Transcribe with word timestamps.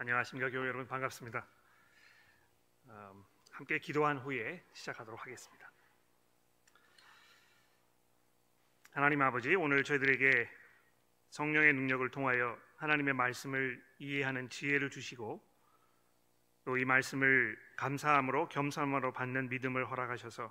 안녕하십니까 0.00 0.48
교회 0.48 0.66
여러분 0.66 0.86
반갑습니다. 0.86 1.46
음, 2.86 3.24
함께 3.52 3.78
기도한 3.78 4.16
후에 4.16 4.64
시작하도록 4.72 5.20
하겠습니다. 5.20 5.70
하나님 8.92 9.20
아버지 9.20 9.54
오늘 9.56 9.84
저희들에게 9.84 10.48
성령의 11.28 11.74
능력을 11.74 12.10
통하여 12.12 12.58
하나님의 12.76 13.12
말씀을 13.12 13.84
이해하는 13.98 14.48
지혜를 14.48 14.88
주시고 14.88 15.46
또 16.64 16.78
이 16.78 16.86
말씀을 16.86 17.58
감사함으로 17.76 18.48
겸손함으로 18.48 19.12
받는 19.12 19.50
믿음을 19.50 19.90
허락하셔서 19.90 20.50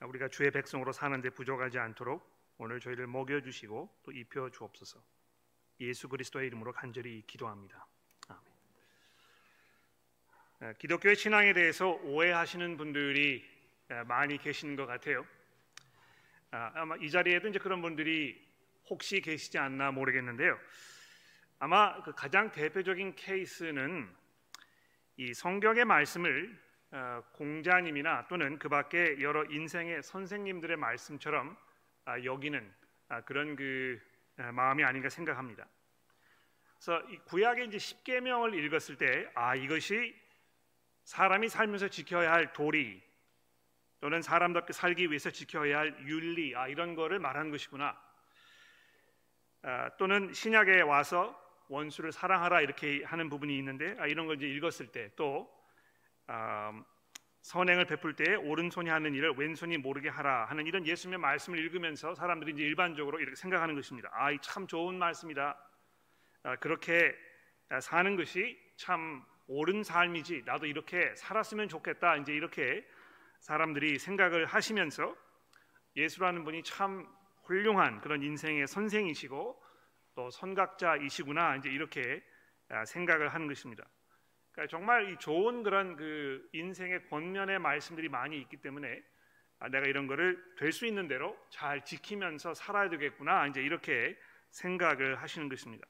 우리가 0.00 0.26
주의 0.26 0.50
백성으로 0.50 0.90
사는데 0.90 1.30
부족하지 1.30 1.78
않도록 1.78 2.28
오늘 2.58 2.80
저희를 2.80 3.06
먹여 3.06 3.40
주시고 3.40 4.00
또 4.02 4.10
입혀 4.10 4.50
주옵소서. 4.50 5.00
예수 5.78 6.08
그리스도의 6.08 6.48
이름으로 6.48 6.72
간절히 6.72 7.22
기도합니다. 7.28 7.86
아, 10.62 10.74
기독교의 10.74 11.16
신앙에 11.16 11.54
대해서 11.54 11.88
오해하시는 11.88 12.76
분들이 12.76 13.42
아, 13.88 14.04
많이 14.04 14.36
계시는 14.36 14.76
것 14.76 14.84
같아요. 14.84 15.24
아, 16.50 16.70
아마 16.74 16.96
이 16.96 17.10
자리에도 17.10 17.48
이제 17.48 17.58
그런 17.58 17.80
분들이 17.80 18.38
혹시 18.90 19.22
계시지 19.22 19.56
않나 19.56 19.90
모르겠는데요. 19.90 20.58
아마 21.60 22.02
그 22.02 22.12
가장 22.12 22.52
대표적인 22.52 23.14
케이스는 23.16 24.14
이 25.16 25.32
성경의 25.32 25.86
말씀을 25.86 26.58
공자님이나 27.32 28.26
또는 28.28 28.58
그 28.58 28.68
밖에 28.68 29.16
여러 29.20 29.44
인생의 29.44 30.02
선생님들의 30.02 30.76
말씀처럼 30.76 31.56
여기는 32.24 32.74
그런 33.24 33.56
그 33.56 33.98
마음이 34.36 34.82
아닌가 34.84 35.08
생각합니다. 35.08 35.66
그래서 36.78 37.06
구약의 37.26 37.68
이제 37.68 37.78
십계명을 37.78 38.54
읽었을 38.54 38.96
때 38.96 39.30
아 39.34 39.54
이것이 39.54 40.19
사람이 41.10 41.48
살면서 41.48 41.88
지켜야 41.88 42.32
할 42.32 42.52
도리 42.52 43.02
또는 43.98 44.22
사람답게 44.22 44.72
살기 44.72 45.08
위해서 45.08 45.28
지켜야 45.28 45.80
할 45.80 45.96
윤리 46.06 46.54
아 46.54 46.68
이런 46.68 46.94
거를 46.94 47.18
말하는 47.18 47.50
것이구나. 47.50 48.00
아, 49.62 49.90
또는 49.96 50.32
신약에 50.32 50.82
와서 50.82 51.36
원수를 51.66 52.12
사랑하라 52.12 52.60
이렇게 52.60 53.02
하는 53.02 53.28
부분이 53.28 53.58
있는데 53.58 53.96
아, 53.98 54.06
이런 54.06 54.28
걸 54.28 54.36
이제 54.36 54.46
읽었을 54.46 54.92
때또 54.92 55.52
아, 56.28 56.80
선행을 57.40 57.86
베풀 57.86 58.14
때 58.14 58.36
오른손이 58.36 58.88
하는 58.88 59.12
일을 59.12 59.32
왼손이 59.36 59.78
모르게 59.78 60.08
하라 60.08 60.44
하는 60.44 60.64
이런 60.64 60.86
예수님의 60.86 61.18
말씀을 61.18 61.58
읽으면서 61.58 62.14
사람들이 62.14 62.52
이제 62.52 62.62
일반적으로 62.62 63.18
이렇게 63.18 63.34
생각하는 63.34 63.74
것입니다. 63.74 64.08
아, 64.12 64.30
참 64.40 64.68
좋은 64.68 64.96
말씀이다. 64.96 65.58
아, 66.44 66.56
그렇게 66.56 67.16
사는 67.80 68.14
것이 68.14 68.56
참 68.76 69.24
옳은 69.50 69.82
삶이지 69.82 70.44
나도 70.46 70.66
이렇게 70.66 71.12
살았으면 71.16 71.68
좋겠다 71.68 72.16
이제 72.18 72.32
이렇게 72.32 72.86
사람들이 73.40 73.98
생각을 73.98 74.46
하시면서 74.46 75.16
예수라는 75.96 76.44
분이 76.44 76.62
참 76.62 77.04
훌륭한 77.42 78.00
그런 78.00 78.22
인생의 78.22 78.68
선생이시고 78.68 79.60
또 80.14 80.30
선각자이시구나 80.30 81.56
이제 81.56 81.68
이렇게 81.68 82.22
아, 82.68 82.84
생각을 82.84 83.34
하는 83.34 83.48
것입니다. 83.48 83.84
그러니까 84.52 84.70
정말 84.70 85.12
이 85.12 85.16
좋은 85.16 85.64
그런 85.64 85.96
그 85.96 86.48
인생의 86.52 87.08
권면의 87.08 87.58
말씀들이 87.58 88.08
많이 88.08 88.38
있기 88.38 88.58
때문에 88.58 89.02
아, 89.58 89.68
내가 89.68 89.86
이런 89.86 90.06
거를 90.06 90.40
될 90.58 90.70
수 90.70 90.86
있는 90.86 91.08
대로 91.08 91.36
잘 91.50 91.84
지키면서 91.84 92.54
살아야 92.54 92.88
되겠구나 92.88 93.48
이제 93.48 93.60
이렇게 93.60 94.16
생각을 94.50 95.20
하시는 95.20 95.48
것입니다. 95.48 95.88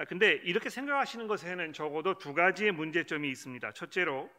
아, 0.00 0.04
근데 0.06 0.40
이렇게 0.44 0.70
생각하시는 0.70 1.26
것에는 1.26 1.74
적어도 1.74 2.16
두 2.16 2.32
가지의 2.32 2.72
문제점이 2.72 3.28
있습니다. 3.28 3.72
첫째로 3.72 4.30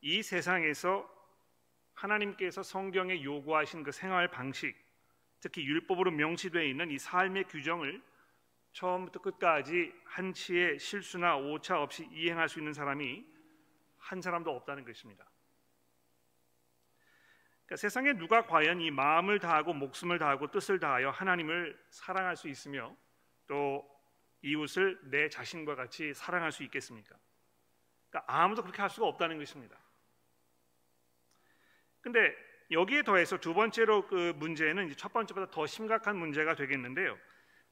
이 0.00 0.22
세상에서 0.22 1.06
하나님께서 1.92 2.62
성경에 2.62 3.22
요구하신 3.22 3.82
그 3.82 3.92
생활 3.92 4.28
방식, 4.28 4.74
특히 5.40 5.62
율법으로 5.66 6.12
명시되어 6.12 6.62
있는 6.62 6.90
이 6.90 6.98
삶의 6.98 7.48
규정을 7.48 8.02
처음부터 8.72 9.20
끝까지 9.20 9.92
한치의 10.06 10.78
실수나 10.78 11.36
오차 11.36 11.82
없이 11.82 12.08
이행할 12.10 12.48
수 12.48 12.60
있는 12.60 12.72
사람이 12.72 13.22
한 13.98 14.22
사람도 14.22 14.50
없다는 14.50 14.86
것입니다. 14.86 15.30
그러니까 17.66 17.76
세상에 17.76 18.14
누가 18.14 18.46
과연 18.46 18.80
이 18.80 18.90
마음을 18.90 19.38
다하고 19.38 19.74
목숨을 19.74 20.18
다하고 20.18 20.50
뜻을 20.50 20.80
다하여 20.80 21.10
하나님을 21.10 21.78
사랑할 21.90 22.38
수 22.38 22.48
있으며 22.48 22.96
또 23.46 23.89
이웃을 24.42 24.98
내 25.04 25.28
자신과 25.28 25.74
같이 25.74 26.14
사랑할 26.14 26.52
수 26.52 26.62
있겠습니까? 26.64 27.16
그러니까 28.08 28.32
아무도 28.32 28.62
그렇게 28.62 28.80
할 28.80 28.90
수가 28.90 29.06
없다는 29.06 29.38
것입니다. 29.38 29.78
근데 32.00 32.34
여기에 32.70 33.02
더해서 33.02 33.38
두 33.38 33.52
번째로 33.52 34.06
그 34.06 34.32
문제는 34.36 34.96
첫 34.96 35.12
번째보다 35.12 35.50
더 35.50 35.66
심각한 35.66 36.16
문제가 36.16 36.54
되겠는데요. 36.54 37.18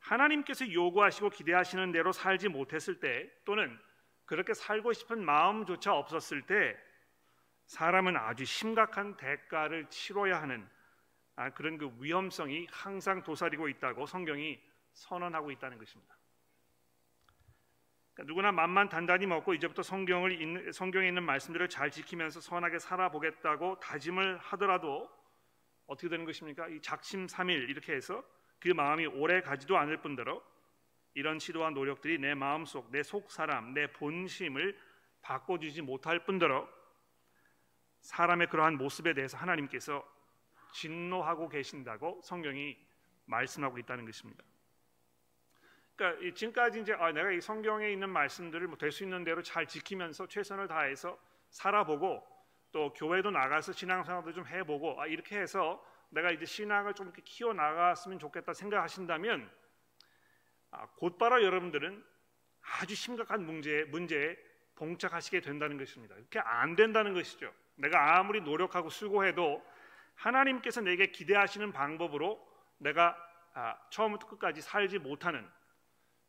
하나님께서 0.01 0.71
요구하시고 0.73 1.31
기대하시는 1.31 1.93
대로 1.93 2.13
살지 2.13 2.49
못했을 2.49 3.01
때 3.01 3.31
또는 3.45 3.79
그렇게 4.25 4.55
살고 4.55 4.93
싶은 4.93 5.25
마음조차 5.25 5.95
없었을 5.95 6.43
때 6.43 6.77
사람은 7.67 8.17
아주 8.17 8.45
심각한 8.45 9.17
대가를 9.17 9.89
치러야 9.89 10.41
하는 10.43 10.69
아, 11.37 11.51
그런 11.51 11.79
그 11.79 11.91
위험성이 12.01 12.67
항상 12.71 13.23
도사리고 13.23 13.69
있다고 13.69 14.07
성경이 14.07 14.61
선언하고 14.93 15.53
있다는 15.53 15.79
것입니다. 15.79 16.18
그러니까 18.19 18.25
누구나 18.25 18.53
맘만 18.53 18.89
단단히 18.89 19.27
먹고 19.27 19.55
이제부터 19.55 19.83
성경을 19.83 20.73
성경에 20.73 21.07
있는 21.07 21.23
말씀들을 21.23 21.69
잘 21.69 21.91
지키면서 21.91 22.41
선하게 22.41 22.81
살아보겠다고 22.81 23.79
다짐을 23.79 24.39
하더라도 24.39 25.09
어떻게 25.87 26.09
되는 26.09 26.25
것입니까? 26.25 26.69
이 26.69 26.81
작심삼일 26.81 27.71
이렇게 27.71 27.95
해서 27.95 28.25
그 28.59 28.69
마음이 28.69 29.07
오래 29.07 29.41
가지도 29.41 29.79
않을 29.79 30.03
뿐더러 30.03 30.43
이런 31.15 31.39
시도와 31.39 31.71
노력들이 31.71 32.19
내 32.19 32.35
마음속, 32.35 32.91
내 32.91 33.03
속 33.03 33.31
사람, 33.31 33.73
내 33.73 33.91
본심을 33.93 34.77
바꿔주지 35.23 35.83
못할 35.83 36.25
뿐더러 36.25 36.69
사람의 38.01 38.49
그러한 38.49 38.79
모습에 38.79 39.15
대해서 39.15 39.37
하나님께서 39.37 40.05
진노하고 40.73 41.49
계신다고 41.49 42.21
성경이 42.25 42.77
말씀하고 43.27 43.79
있다는 43.79 44.05
것입니다. 44.07 44.45
그러니까 45.99 46.33
지금까지 46.35 46.81
이제 46.81 46.95
아, 46.95 47.11
내가 47.11 47.33
이 47.33 47.41
성경에 47.41 47.91
있는 47.91 48.09
말씀들을 48.11 48.69
뭐 48.69 48.79
될 48.79 48.93
수 48.93 49.03
있는 49.03 49.25
대로 49.25 49.43
잘 49.43 49.67
지키면서 49.67 50.29
최선을 50.29 50.69
다해서 50.69 51.19
살아보고 51.51 52.25
또 52.71 52.93
교회도 52.93 53.33
나가서 53.33 53.73
신앙생활도 53.73 54.33
좀 54.33 54.47
해보고 54.47 55.01
아, 55.03 55.07
이렇게 55.09 55.37
해서 55.39 55.85
내가 56.11 56.31
이제 56.31 56.45
신앙을 56.47 56.95
좀 56.95 57.07
이렇게 57.07 57.21
키워 57.25 57.53
나갔으면 57.53 58.21
좋겠다 58.21 58.53
생각하신다면 58.55 59.51
아, 60.71 60.87
곧바로 60.97 61.43
여러분들은 61.43 62.05
아주 62.81 62.95
심각한 62.95 63.45
문제 63.45 63.85
문제에 63.89 64.37
봉착하시게 64.77 65.41
된다는 65.41 65.79
것입니다. 65.79 66.15
이렇게 66.15 66.39
안 66.39 66.77
된다는 66.77 67.13
것이죠. 67.13 67.53
내가 67.75 68.19
아무리 68.19 68.41
노력하고 68.41 68.89
수고해도 68.89 69.67
하나님께서 70.15 70.81
내게 70.81 71.07
기대하시는 71.11 71.73
방법으로 71.73 72.39
내가 72.79 73.17
아, 73.55 73.77
처음부터 73.91 74.29
끝까지 74.29 74.61
살지 74.61 75.01
못하는 75.01 75.45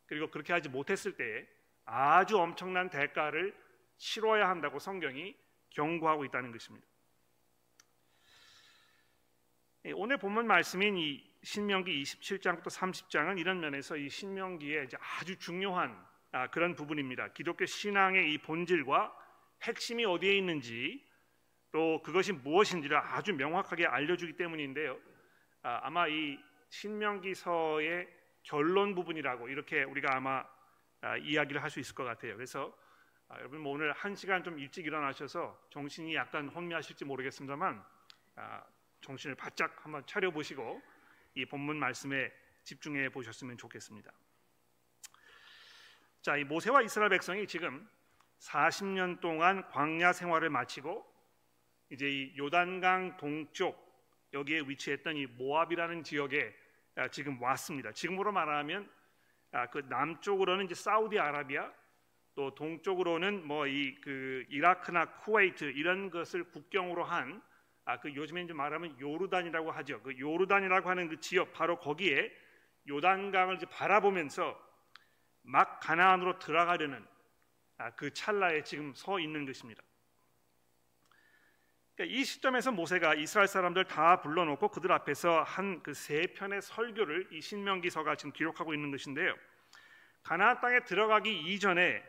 그리고 0.10 0.28
그렇게 0.28 0.52
하지 0.52 0.70
못했을 0.70 1.16
때 1.16 1.48
아주 1.86 2.40
엄청난 2.40 2.90
대가를 2.90 3.56
치러야 3.98 4.50
한다고 4.50 4.80
성경이 4.80 5.36
경고하고 5.70 6.26
있다는 6.26 6.52
것입니다. 6.52 6.86
예, 9.86 9.92
오늘 9.92 10.18
본문 10.18 10.48
말씀인 10.48 10.98
이 10.98 11.24
신명기 11.44 12.02
27장부터 12.02 12.72
30장은 12.72 13.40
이런 13.40 13.60
면에서 13.60 13.98
이 13.98 14.10
신명기의 14.10 14.88
아주 15.00 15.38
중요한 15.38 16.04
아, 16.32 16.48
그런 16.48 16.74
부분입니다. 16.74 17.32
기독교 17.34 17.66
신앙의 17.66 18.34
이 18.34 18.40
본질과 18.40 19.16
핵심이 19.62 20.06
어디에 20.06 20.36
있는지 20.36 21.08
또 21.72 22.02
그것이 22.02 22.34
무엇인지를 22.34 22.98
아주 22.98 23.34
명확하게 23.34 23.86
알려주기 23.86 24.34
때문인데요. 24.34 25.00
아, 25.62 25.82
아마 25.84 26.08
이 26.08 26.40
신명기서의 26.70 28.19
결론 28.44 28.96
부분이라고 28.96 29.50
이렇게 29.50 29.84
우리가 29.84 30.16
아마 30.16 30.44
아, 31.02 31.18
이야기를 31.18 31.64
할 31.64 31.70
수 31.70 31.80
있을 31.80 31.96
것 31.96 32.04
같아요. 32.04 32.36
그래서 32.36 32.76
아, 33.28 33.38
여러분 33.40 33.60
뭐 33.60 33.74
오늘 33.74 33.92
한 33.94 34.16
시간 34.16 34.44
좀 34.44 34.58
일찍 34.60 34.86
일어나셔서 34.86 35.68
정신이 35.70 36.16
약간 36.16 36.50
혼미하실지 36.50 37.06
모르겠습니다만 37.06 37.84
아, 38.36 38.64
정신을 39.02 39.36
바짝 39.36 39.86
한번 39.86 40.06
차려 40.06 40.32
보시고 40.32 40.82
이 41.36 41.46
본문 41.46 41.78
말씀에 41.78 42.32
집중해 42.64 43.10
보셨으면 43.10 43.58
좋겠습니다. 43.58 44.12
자, 46.22 46.36
이 46.36 46.44
모세와 46.44 46.82
이스라엘 46.82 47.10
백성이 47.10 47.48
지금 47.48 47.88
40년 48.40 49.22
동안 49.22 49.68
광야 49.70 50.12
생활을 50.12 50.50
마치고 50.50 51.06
이제 51.92 52.10
이 52.10 52.38
요단강 52.38 53.18
동쪽 53.18 53.88
여기에 54.34 54.62
위치했던 54.68 55.16
이 55.16 55.26
모압이라는 55.28 56.04
지역에 56.04 56.48
아, 56.48 56.69
지금 57.08 57.42
왔습니다. 57.42 57.92
지금으로 57.92 58.32
말하면 58.32 58.90
아, 59.52 59.68
그 59.68 59.80
남쪽으로는 59.90 60.66
이제 60.66 60.76
사우디아라비아 60.76 61.72
또 62.36 62.54
동쪽으로는 62.56 63.48
뭐 63.48 63.66
이 63.68 64.00
그 64.02 64.46
이라크나 64.50 65.06
쿠웨이트 65.18 65.66
이런 65.76 66.10
것을 66.10 66.44
국경으로 66.46 67.04
한 67.04 67.42
아, 67.86 68.00
그 68.00 68.14
요즘에 68.14 68.44
이제 68.44 68.54
말하면 68.54 69.00
요르단이라고 69.00 69.72
하죠. 69.72 70.02
그 70.04 70.18
요르단이라고 70.18 70.90
하는 70.90 71.10
그 71.10 71.20
지역 71.20 71.52
바로 71.54 71.80
거기에 71.80 72.32
요단강을 72.88 73.56
이제 73.56 73.66
바라보면서 73.66 74.60
막 75.42 75.80
가나안으로 75.80 76.38
들어가려는 76.40 77.06
아, 77.78 77.90
그 77.92 78.14
찰나에 78.14 78.64
지금 78.64 78.94
서 78.94 79.20
있는 79.20 79.46
것입니다. 79.46 79.82
그러니까 82.00 82.18
이 82.18 82.24
시점에서 82.24 82.72
모세가 82.72 83.16
이스라엘 83.16 83.50
사람들 83.50 83.84
다 83.84 84.22
불러놓고 84.22 84.70
그들 84.70 84.90
앞에서 84.94 85.44
한 85.44 85.84
그 85.84 85.94
세 85.94 86.28
편의 86.28 86.62
설교를 86.62 87.28
이 87.34 87.42
신명기서가 87.42 88.16
지금 88.16 88.32
기록하고 88.32 88.74
있는 88.74 88.90
것인데요. 88.90 89.36
가나안 90.24 90.62
땅에 90.62 90.80
들어가기 90.86 91.54
이전에 91.54 92.02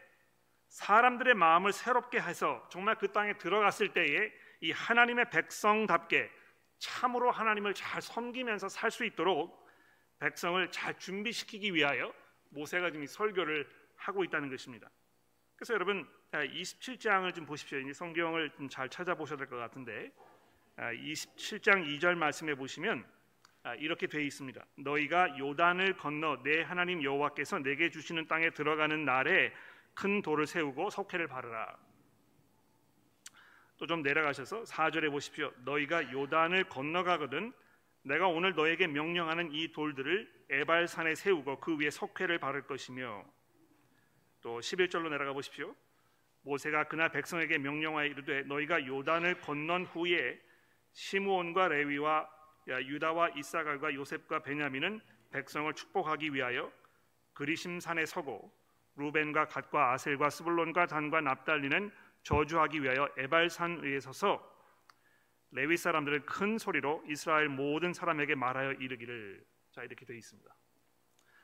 사람들의 0.69 1.35
마음을 1.35 1.73
새롭게 1.73 2.21
해서 2.21 2.65
정말 2.71 2.95
그 2.99 3.11
땅에 3.11 3.37
들어갔을 3.37 3.93
때에 3.93 4.33
이 4.61 4.71
하나님의 4.71 5.29
백성답게 5.31 6.31
참으로 6.79 7.33
하나님을 7.33 7.75
잘 7.75 8.01
섬기면서 8.01 8.69
살 8.69 8.93
수 8.93 9.05
있도록 9.05 9.69
백성을 10.21 10.71
잘 10.71 10.97
준비시키기 11.01 11.75
위하여 11.75 12.15
모세가 12.51 12.93
지금 12.93 13.07
설교를 13.07 13.69
하고 13.97 14.23
있다는 14.23 14.51
것입니다. 14.51 14.89
그래서 15.57 15.75
여러분 15.75 16.09
27장을 16.33 17.35
좀 17.35 17.45
보십시오. 17.47 17.79
이 17.79 17.93
성경을 17.93 18.51
좀 18.57 18.69
잘 18.69 18.89
찾아보셔야 18.89 19.37
될 19.37 19.49
것 19.49 19.57
같은데 19.57 20.13
27장 20.77 21.73
아, 21.73 21.85
2절 21.85 22.15
말씀에 22.15 22.55
보시면 22.55 23.05
아, 23.63 23.75
이렇게 23.75 24.07
되어 24.07 24.21
있습니다. 24.21 24.65
너희가 24.77 25.39
요단을 25.39 25.97
건너 25.97 26.43
내 26.43 26.63
하나님 26.63 27.03
여호와께서 27.03 27.59
내게 27.59 27.91
주시는 27.91 28.27
땅에 28.29 28.51
들어가는 28.51 29.05
날에 29.05 29.53
큰 29.95 30.23
돌을 30.23 30.47
세우고 30.47 30.91
석회를 30.91 31.27
바르라. 31.27 31.77
또 33.77 33.87
좀 33.87 34.03
내려가셔서 34.03 34.65
4절에 34.65 35.11
보십시오. 35.11 35.53
너희가 35.65 36.13
요단을 36.13 36.65
건너가거든 36.65 37.53
내가 38.03 38.29
오늘 38.29 38.55
너에게 38.55 38.87
명령하는 38.87 39.53
이 39.53 39.73
돌들을 39.73 40.31
에발산에 40.51 41.15
세우고 41.15 41.61
그 41.61 41.77
위에 41.79 41.91
석회를 41.91 42.39
바를 42.39 42.67
것이며 42.67 43.25
또 44.43 44.61
11절로 44.61 45.09
내려가 45.09 45.33
보십시오. 45.33 45.75
모세가 46.43 46.85
그날 46.85 47.11
백성에게 47.11 47.59
명령하여 47.59 48.07
이르되 48.07 48.43
너희가 48.43 48.87
요단을 48.87 49.41
건넌 49.41 49.85
후에 49.85 50.41
시므온과 50.93 51.69
레위와 51.69 52.29
유다와 52.69 53.31
이사갈과 53.31 53.95
요셉과 53.95 54.43
베냐민은 54.43 55.01
백성을 55.31 55.73
축복하기 55.75 56.35
위하여 56.35 56.73
그리심 57.33 57.81
산에 57.81 58.07
서고 58.07 58.53
루벤과 58.97 59.47
갓과 59.49 59.93
아셀과 59.93 60.31
스불론과 60.31 60.87
단과 60.87 61.21
납달리는 61.21 61.91
저주하기 62.23 62.83
위하여 62.83 63.09
에발산 63.17 63.83
위에 63.83 64.01
서서 64.01 64.47
레위 65.53 65.77
사람들은 65.77 66.27
큰 66.27 66.59
소리로 66.59 67.03
이스라엘 67.09 67.49
모든 67.49 67.93
사람에게 67.93 68.35
말하여 68.35 68.73
이르기를 68.73 69.45
자 69.73 69.83
이렇게 69.83 70.05
되어 70.05 70.17
있습니다. 70.17 70.55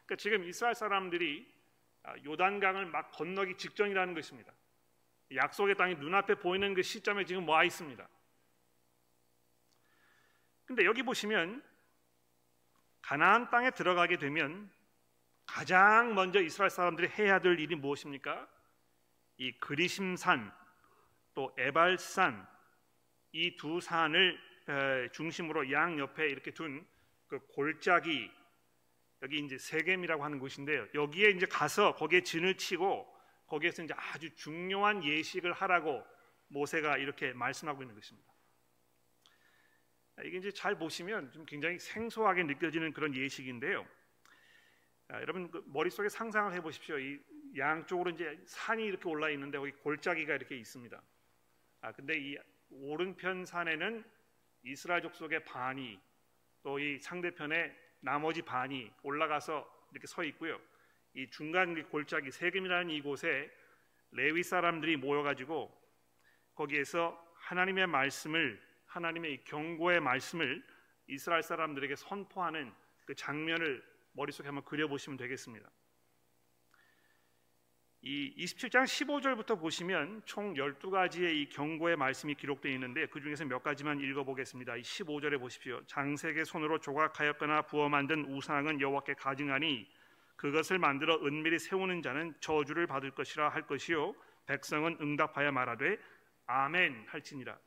그러니까 0.05 0.17
지금 0.17 0.45
이스라엘 0.45 0.75
사람들이 0.75 1.55
아, 2.03 2.15
요단강을 2.25 2.87
막 2.87 3.11
건너기 3.11 3.57
직전이라는 3.57 4.15
것입니다. 4.15 4.53
약속의 5.35 5.77
땅이 5.77 5.97
눈앞에 5.97 6.37
보이는 6.37 6.75
그 6.75 6.83
시점에 6.83 7.25
지금 7.25 7.49
와 7.49 7.65
있습니다. 7.65 8.09
근데 10.65 10.85
여기 10.85 11.03
보시면 11.03 11.63
가나안 13.03 13.51
땅에 13.51 13.71
들어가게 13.71 14.19
되면 14.19 14.71
가장 15.47 16.15
먼저 16.15 16.41
이스라엘 16.41 16.71
사람들이 16.71 17.09
해야 17.09 17.39
될 17.39 17.59
일이 17.61 17.77
무엇입니까? 17.77 18.49
이 19.39 19.53
그리심산 19.59 20.53
또 21.35 21.55
에발산 21.59 22.47
이 23.33 23.57
두 23.57 23.81
산을 23.81 25.11
중심으로 25.13 25.71
양 25.71 25.99
옆에 25.99 26.29
이렇게 26.29 26.53
둔 26.53 26.87
그 27.29 27.41
골짜기 27.49 28.31
여기 29.23 29.39
이제 29.39 29.59
세겜이라고 29.59 30.23
하는 30.23 30.39
곳인데요. 30.39 30.87
여기에 30.95 31.31
이제 31.31 31.47
가서 31.47 31.95
거기에 31.95 32.21
진을 32.23 32.57
치고 32.57 33.16
거기에서 33.47 33.83
이제 33.83 33.95
아주 33.97 34.35
중요한 34.35 35.05
예식을 35.05 35.53
하라고 35.53 36.05
모세가 36.49 36.99
이렇게 36.99 37.33
말씀하고 37.33 37.83
있는 37.83 37.95
것입니다. 37.95 38.33
이게 40.25 40.39
이제 40.39 40.51
잘 40.51 40.77
보시면 40.79 41.33
좀 41.33 41.45
굉장히 41.45 41.79
생소하게 41.79 42.45
느껴지는 42.45 42.93
그런 42.93 43.15
예식인데요. 43.15 43.87
아, 45.09 45.21
여러분 45.21 45.51
그 45.51 45.63
머릿속에 45.67 46.09
상상을 46.09 46.53
해 46.53 46.61
보십시오. 46.61 46.99
이 46.99 47.21
양쪽으로 47.57 48.11
이제 48.11 48.39
산이 48.47 48.85
이렇게 48.85 49.09
올라 49.09 49.31
있는데 49.31 49.59
거기 49.59 49.73
골짜기가 49.73 50.35
이렇게 50.35 50.57
있습니다. 50.57 51.01
아 51.83 51.93
근데 51.93 52.19
이 52.19 52.39
오른편 52.71 53.45
산에는 53.45 54.05
이스라엘 54.65 55.03
족속의 55.03 55.45
반이 55.45 56.01
또 56.63 56.79
이 56.81 56.99
상대편에 56.99 57.73
나머지 58.01 58.43
반이 58.43 58.91
올라가서 59.05 59.89
이렇게 59.93 60.07
서 60.09 60.25
있고요. 60.25 60.61
이 61.17 61.27
중간 61.31 61.83
골짜기 61.89 62.31
세금이라는 62.31 62.91
이곳에 62.91 63.51
레위 64.11 64.43
사람들이 64.43 64.99
모여가지고 64.99 65.75
거기에서 66.55 67.19
하나님의 67.37 67.87
말씀을 67.87 68.63
하나님의 68.85 69.45
경고의 69.45 70.01
말씀을 70.01 70.63
이스라엘 71.07 71.43
사람들에게 71.43 71.97
선포하는 71.97 72.71
그 73.07 73.15
장면을 73.15 73.83
머릿속에 74.13 74.47
한번 74.47 74.65
그려보시면 74.65 75.17
되겠습니다. 75.17 75.71
이 78.03 78.35
27장 78.45 78.85
15절부터 78.85 79.59
보시면 79.59 80.23
총 80.27 80.53
12가지의 80.53 81.35
이 81.35 81.49
경고의 81.49 81.97
말씀이 81.97 82.35
기록되어 82.35 82.71
있는데 82.73 83.07
그 83.07 83.23
중에서 83.23 83.47
몇 83.47 83.63
가지만 83.63 84.01
읽어보겠습니다. 84.01 84.77
이 84.77 84.83
15절에 84.83 85.41
보십시오. 85.41 85.83
장색의 85.87 86.45
손으로 86.45 86.79
조각하였거나 86.79 87.63
부어 87.63 87.89
만든 87.89 88.27
우상은 88.27 88.83
여호와께 88.83 89.15
가증하니 89.15 89.89
그것을 90.37 90.79
만들어 90.79 91.17
은밀히 91.25 91.59
세우는 91.59 92.03
자는 92.03 92.35
저주를 92.41 92.87
받을 92.87 93.11
것이라 93.11 93.49
할 93.49 93.67
것이요 93.67 94.15
백성은 94.47 94.99
응답하여 95.01 95.51
말하되 95.53 95.99
아멘 96.47 97.07
할지니라. 97.09 97.59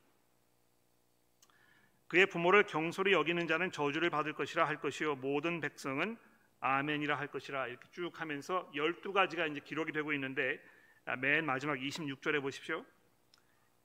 그의 2.08 2.26
부모를 2.26 2.64
경솔히 2.64 3.12
여기는 3.12 3.48
자는 3.48 3.72
저주를 3.72 4.10
받을 4.10 4.34
것이라 4.34 4.66
할 4.68 4.80
것이요 4.80 5.16
모든 5.16 5.60
백성은 5.62 6.18
아멘이라 6.60 7.18
할 7.18 7.28
것이라 7.28 7.68
이렇게 7.68 7.88
쭉 7.92 8.20
하면서 8.20 8.70
12가지가 8.74 9.50
이제 9.52 9.60
기록이 9.60 9.92
되고 9.92 10.12
있는데 10.14 10.60
아, 11.06 11.16
맨 11.16 11.46
마지막 11.46 11.76
26절에 11.76 12.42
보십시오. 12.42 12.86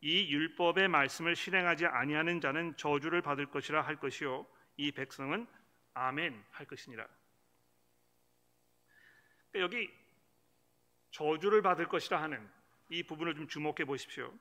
이 0.01 0.31
율법의 0.31 0.89
말씀을 0.89 1.35
실행하지 1.37 1.87
아니하는 1.87 2.41
자는 2.41 2.77
저주를 2.77 3.23
받을 3.23 3.47
것이라 3.47 3.83
할 3.83 3.97
것이요 3.97 4.47
이 4.77 4.93
백성은 4.93 5.47
아멘 5.95 6.45
할 6.51 6.67
것이니라. 6.67 7.07
그러니까 9.55 9.61
여기 9.61 9.95
저주를 11.13 11.63
받을 11.63 11.87
것이라 11.87 12.21
하는 12.21 12.51
이 12.89 13.05
부분을 13.05 13.37
좀 13.37 13.47
주목해 13.47 13.85
보십시오. 13.85 14.35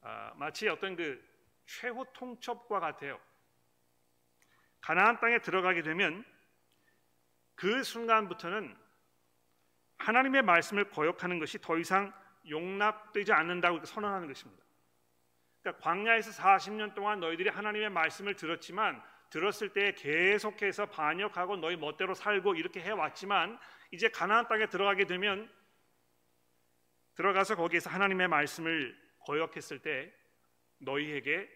아, 0.00 0.32
마치 0.36 0.68
어떤 0.68 0.94
그 0.94 1.22
최후 1.66 2.04
통첩과 2.12 2.78
같아요. 2.78 3.20
가나안 4.80 5.18
땅에 5.18 5.40
들어가게 5.40 5.82
되면 5.82 6.24
그 7.56 7.82
순간부터는 7.82 8.76
하나님의 9.98 10.42
말씀을 10.42 10.88
거역하는 10.90 11.40
것이 11.40 11.58
더 11.60 11.76
이상 11.76 12.14
용납되지 12.48 13.32
않는다고 13.32 13.84
선언하는 13.84 14.28
것입니다. 14.28 14.62
그러니까 15.62 15.82
광야에서 15.82 16.30
40년 16.30 16.94
동안 16.94 17.18
너희들이 17.18 17.48
하나님의 17.48 17.90
말씀을 17.90 18.36
들었지만 18.36 19.02
들었을 19.36 19.68
때 19.68 19.92
계속해서 19.92 20.86
반역하고 20.86 21.58
너희 21.58 21.76
멋대로 21.76 22.14
살고 22.14 22.54
이렇게 22.54 22.80
해왔지만 22.80 23.58
이제 23.90 24.08
가나안 24.08 24.48
땅에 24.48 24.66
들어가게 24.66 25.04
되면 25.04 25.52
들어가서 27.16 27.54
거기에서 27.56 27.90
하나님의 27.90 28.28
말씀을 28.28 28.98
거역했을 29.20 29.80
때 29.80 30.10
너희에게 30.78 31.50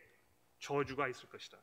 저주가 0.58 1.08
있을 1.08 1.30
것이다. 1.30 1.58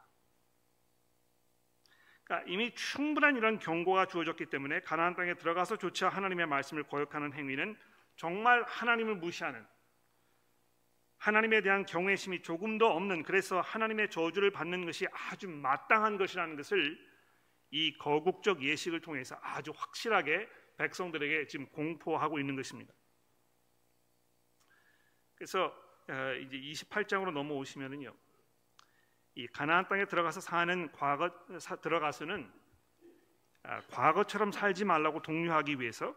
그러니까 2.23 2.51
이미 2.51 2.73
충분한 2.73 3.37
이런 3.37 3.59
경고가 3.59 4.07
주어졌기 4.07 4.47
때문에 4.47 4.79
가나안 4.81 5.15
땅에 5.15 5.35
들어가서 5.35 5.77
조차 5.77 6.09
하나님의 6.09 6.47
말씀을 6.47 6.81
거역하는 6.83 7.33
행위는 7.33 7.77
정말 8.15 8.63
하나님을 8.63 9.17
무시하는 9.17 9.63
하나님에 11.17 11.61
대한 11.61 11.85
경외심이 11.85 12.41
조금도 12.41 12.87
없는 12.87 13.23
그래서 13.23 13.59
하나님의 13.61 14.09
저주를 14.09 14.51
받는 14.51 14.85
것이 14.85 15.07
아주 15.11 15.49
마땅한 15.49 16.17
것이라는 16.17 16.55
것을 16.55 16.97
이 17.71 17.97
거국적 17.97 18.63
예식을 18.63 19.01
통해서 19.01 19.37
아주 19.41 19.73
확실하게 19.75 20.47
백성들에게 20.77 21.47
지금 21.47 21.65
공포하고 21.67 22.39
있는 22.39 22.55
것입니다. 22.55 22.93
그래서 25.35 25.73
어, 26.09 26.33
이제 26.41 26.57
28장으로 26.57 27.31
넘어오시면은요. 27.31 28.13
이 29.35 29.47
가나안 29.47 29.87
땅에 29.87 30.05
들어가서 30.05 30.39
사는 30.39 30.91
과거 30.93 31.31
사, 31.59 31.75
들어가서는 31.75 32.51
아, 33.63 33.81
과거처럼 33.81 34.51
살지 34.51 34.85
말라고 34.85 35.21
독려하기 35.21 35.79
위해서 35.79 36.15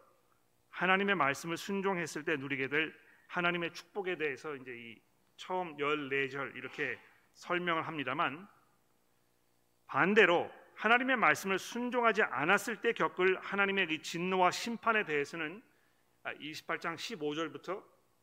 하나님의 0.71 1.17
말씀을 1.17 1.57
순종했을 1.57 2.25
때 2.25 2.37
누리게 2.37 2.69
될 2.69 2.95
하나님의 3.31 3.73
축복에 3.73 4.17
대해서 4.17 4.57
이제 4.57 4.73
이 4.73 5.01
처음 5.37 5.77
14절 5.77 6.57
이렇게 6.57 6.99
설명을 7.35 7.87
합니다만 7.87 8.49
반대로 9.87 10.51
하나님의 10.75 11.17
말씀을 11.17 11.59
순종하지 11.59 12.23
않았을 12.23 12.81
때 12.81 12.93
겪을 12.93 13.39
하나님의 13.41 13.89
이 13.91 14.03
진노와 14.03 14.51
심판에 14.51 15.05
대해서는 15.05 15.63
28장 16.25 16.87
아, 16.87 16.97
15절부터 16.97 17.83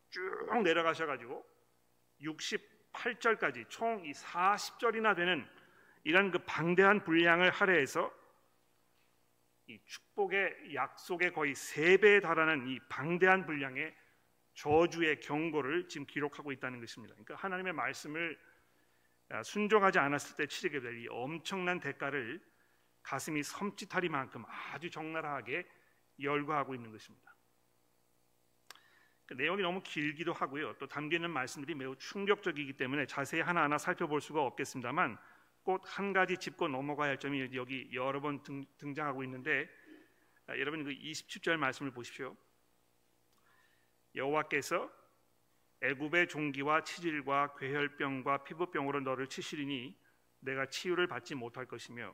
쭉 0.10 0.62
내려가셔 0.64 1.06
가지고 1.06 1.46
68절까지 2.22 3.70
총 3.70 4.04
이 4.06 4.12
40절이나 4.12 5.16
되는 5.16 5.48
이런 6.04 6.32
그 6.32 6.40
방대한 6.40 7.04
분량을 7.04 7.50
할애해서 7.50 8.14
이 9.68 9.80
축복의 9.86 10.74
약속의 10.74 11.34
거의 11.34 11.56
세 11.56 11.98
배에 11.98 12.20
달하는 12.20 12.68
이 12.68 12.80
방대한 12.90 13.46
분량의 13.46 13.94
저주의 14.58 15.20
경고를 15.20 15.88
지금 15.88 16.08
기록하고 16.08 16.52
있다는 16.52 16.80
것입니다. 16.80 17.14
그러니까 17.14 17.36
하나님의 17.36 17.74
말씀을 17.74 18.38
아, 19.30 19.44
순종하지 19.44 20.00
않았을 20.00 20.36
때 20.36 20.48
치르게 20.48 20.80
될 20.80 20.98
이 20.98 21.08
엄청난 21.10 21.80
대가를 21.80 22.42
가슴이 23.04 23.42
섬찟하리만큼 23.42 24.44
아주 24.48 24.90
적나라하게 24.90 25.68
열거하고 26.20 26.74
있는 26.74 26.92
것입니다. 26.92 27.36
그 29.28 29.36
내용이 29.36 29.62
너무 29.62 29.84
길기도 29.84 30.34
하고요. 30.34 30.74
또 30.80 30.88
담기는 30.88 31.30
말씀들이 31.30 31.76
매우 31.76 31.96
충격적이기 31.98 32.74
때문에 32.74 33.06
자세히 33.06 33.42
하나하나 33.42 33.78
살펴볼 33.78 34.22
수가 34.22 34.42
없겠습니다만 34.42 35.18
꼭 35.64 35.84
한 35.86 36.14
가지 36.14 36.38
짚고 36.38 36.70
넘어가야 36.70 37.10
할 37.10 37.20
점이 37.20 37.50
여기 37.54 37.90
여러 37.94 38.22
번 38.22 38.42
등, 38.42 38.66
장하고 38.96 39.24
있는데 39.26 39.70
아, 40.48 40.58
여러분 40.58 40.84
그 40.84 40.92
27절 40.92 41.58
말씀을 41.58 41.92
보십시오. 41.92 42.36
여호와께서 44.18 44.92
애굽의 45.82 46.28
종기와 46.28 46.84
치질과 46.84 47.56
괴혈병과 47.56 48.44
피부병으로 48.44 49.02
너를 49.02 49.28
치시리니 49.28 49.96
내가 50.40 50.66
치유를 50.66 51.08
받지 51.08 51.36
못할 51.36 51.66
것이며 51.66 52.14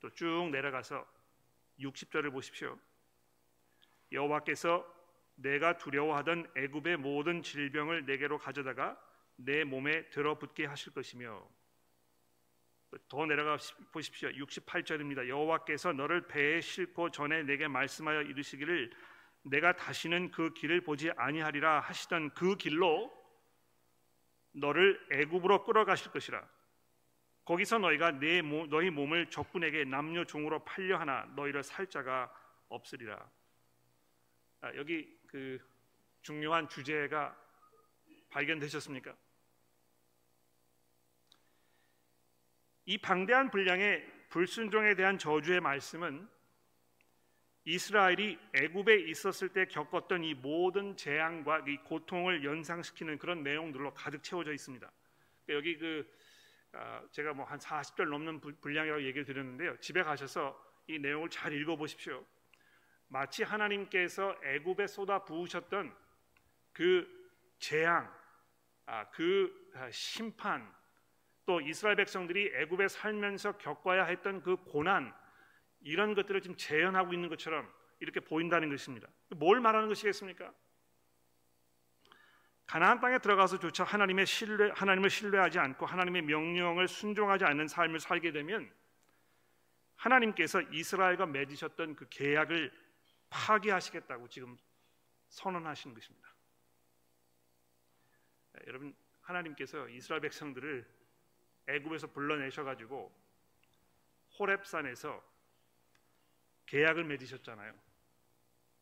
또 0.00 0.10
쭉 0.10 0.50
내려가서 0.50 1.06
60절을 1.78 2.32
보십시오. 2.32 2.78
여호와께서 4.10 4.86
내가 5.36 5.78
두려워하던 5.78 6.52
애굽의 6.56 6.98
모든 6.98 7.42
질병을 7.42 8.04
내게로 8.06 8.38
가져다가 8.38 9.00
내 9.36 9.64
몸에 9.64 10.08
들어붙게 10.10 10.66
하실 10.66 10.92
것이며 10.92 11.48
더 13.08 13.24
내려가 13.26 13.56
보십시오. 13.90 14.28
68절입니다. 14.30 15.26
여호와께서 15.26 15.92
너를 15.94 16.28
배에 16.28 16.60
싣고 16.60 17.10
전에 17.10 17.42
내게 17.42 17.66
말씀하여 17.66 18.22
이르시기를 18.22 18.92
내가 19.42 19.74
다시는 19.74 20.30
그 20.30 20.52
길을 20.54 20.82
보지 20.82 21.10
아니하리라 21.16 21.80
하시던 21.80 22.34
그 22.34 22.56
길로 22.56 23.12
너를 24.52 25.00
애굽으로 25.10 25.64
끌어가실 25.64 26.12
것이라. 26.12 26.46
거기서 27.44 27.78
너희가 27.78 28.12
내 28.12 28.40
모, 28.40 28.66
너희 28.66 28.90
몸을 28.90 29.30
적군에게 29.30 29.84
남녀 29.84 30.24
종으로 30.24 30.64
팔려 30.64 30.98
하나 30.98 31.24
너희를 31.34 31.62
살 31.62 31.88
자가 31.88 32.32
없으리라. 32.68 33.28
아, 34.60 34.74
여기 34.76 35.18
그 35.26 35.58
중요한 36.22 36.68
주제가 36.68 37.36
발견되셨습니까? 38.30 39.16
이 42.84 42.98
방대한 42.98 43.50
분량의 43.50 44.28
불순종에 44.28 44.94
대한 44.94 45.18
저주의 45.18 45.60
말씀은 45.60 46.28
이스라엘이 47.64 48.38
애굽에 48.54 49.00
있었을 49.08 49.50
때 49.50 49.66
겪었던 49.66 50.24
이 50.24 50.34
모든 50.34 50.96
재앙과 50.96 51.64
이 51.68 51.76
고통을 51.78 52.44
연상시키는 52.44 53.18
그런 53.18 53.42
내용들로 53.42 53.94
가득 53.94 54.22
채워져 54.22 54.52
있습니다. 54.52 54.90
그러니까 55.46 55.58
여기 55.58 55.78
그 55.78 56.10
아, 56.72 57.02
제가 57.10 57.34
뭐 57.34 57.44
한 57.44 57.58
40절 57.58 58.08
넘는 58.08 58.40
분량이라고 58.40 59.02
얘기를 59.02 59.24
드렸는데요. 59.24 59.76
집에 59.78 60.02
가셔서 60.02 60.58
이 60.86 60.98
내용을 60.98 61.28
잘 61.28 61.52
읽어 61.52 61.76
보십시오. 61.76 62.24
마치 63.08 63.42
하나님께서 63.42 64.34
애굽에 64.42 64.86
쏟아 64.86 65.22
부으셨던 65.22 65.94
그 66.72 67.06
재앙, 67.58 68.10
아, 68.86 69.08
그 69.10 69.70
아, 69.74 69.90
심판, 69.90 70.72
또 71.44 71.60
이스라엘 71.60 71.96
백성들이 71.96 72.52
애굽에 72.54 72.88
살면서 72.88 73.58
겪어야 73.58 74.04
했던 74.04 74.42
그 74.42 74.56
고난 74.56 75.14
이런 75.82 76.14
것들을 76.14 76.40
지금 76.40 76.56
재현하고 76.56 77.12
있는 77.12 77.28
것처럼 77.28 77.72
이렇게 78.00 78.20
보인다는 78.20 78.68
것입니다. 78.70 79.08
뭘 79.36 79.60
말하는 79.60 79.88
것이겠습니까? 79.88 80.52
가나안 82.66 83.00
땅에 83.00 83.18
들어가서조차 83.18 83.84
하나님의 83.84 84.26
신뢰, 84.26 84.70
하나님을 84.70 85.10
신뢰하지 85.10 85.58
않고 85.58 85.84
하나님의 85.84 86.22
명령을 86.22 86.88
순종하지 86.88 87.44
않는 87.44 87.68
삶을 87.68 88.00
살게 88.00 88.32
되면 88.32 88.72
하나님께서 89.96 90.62
이스라엘과 90.62 91.26
맺으셨던 91.26 91.96
그 91.96 92.08
계약을 92.08 92.72
파기하시겠다고 93.30 94.28
지금 94.28 94.56
선언하시는 95.28 95.94
것입니다. 95.94 96.34
네, 98.52 98.62
여러분 98.66 98.94
하나님께서 99.20 99.88
이스라엘 99.88 100.20
백성들을 100.22 100.86
애굽에서 101.68 102.08
불러내셔 102.08 102.64
가지고 102.64 103.14
호렙산에서 104.38 105.31
계약을 106.72 107.04
맺으셨잖아요. 107.04 107.74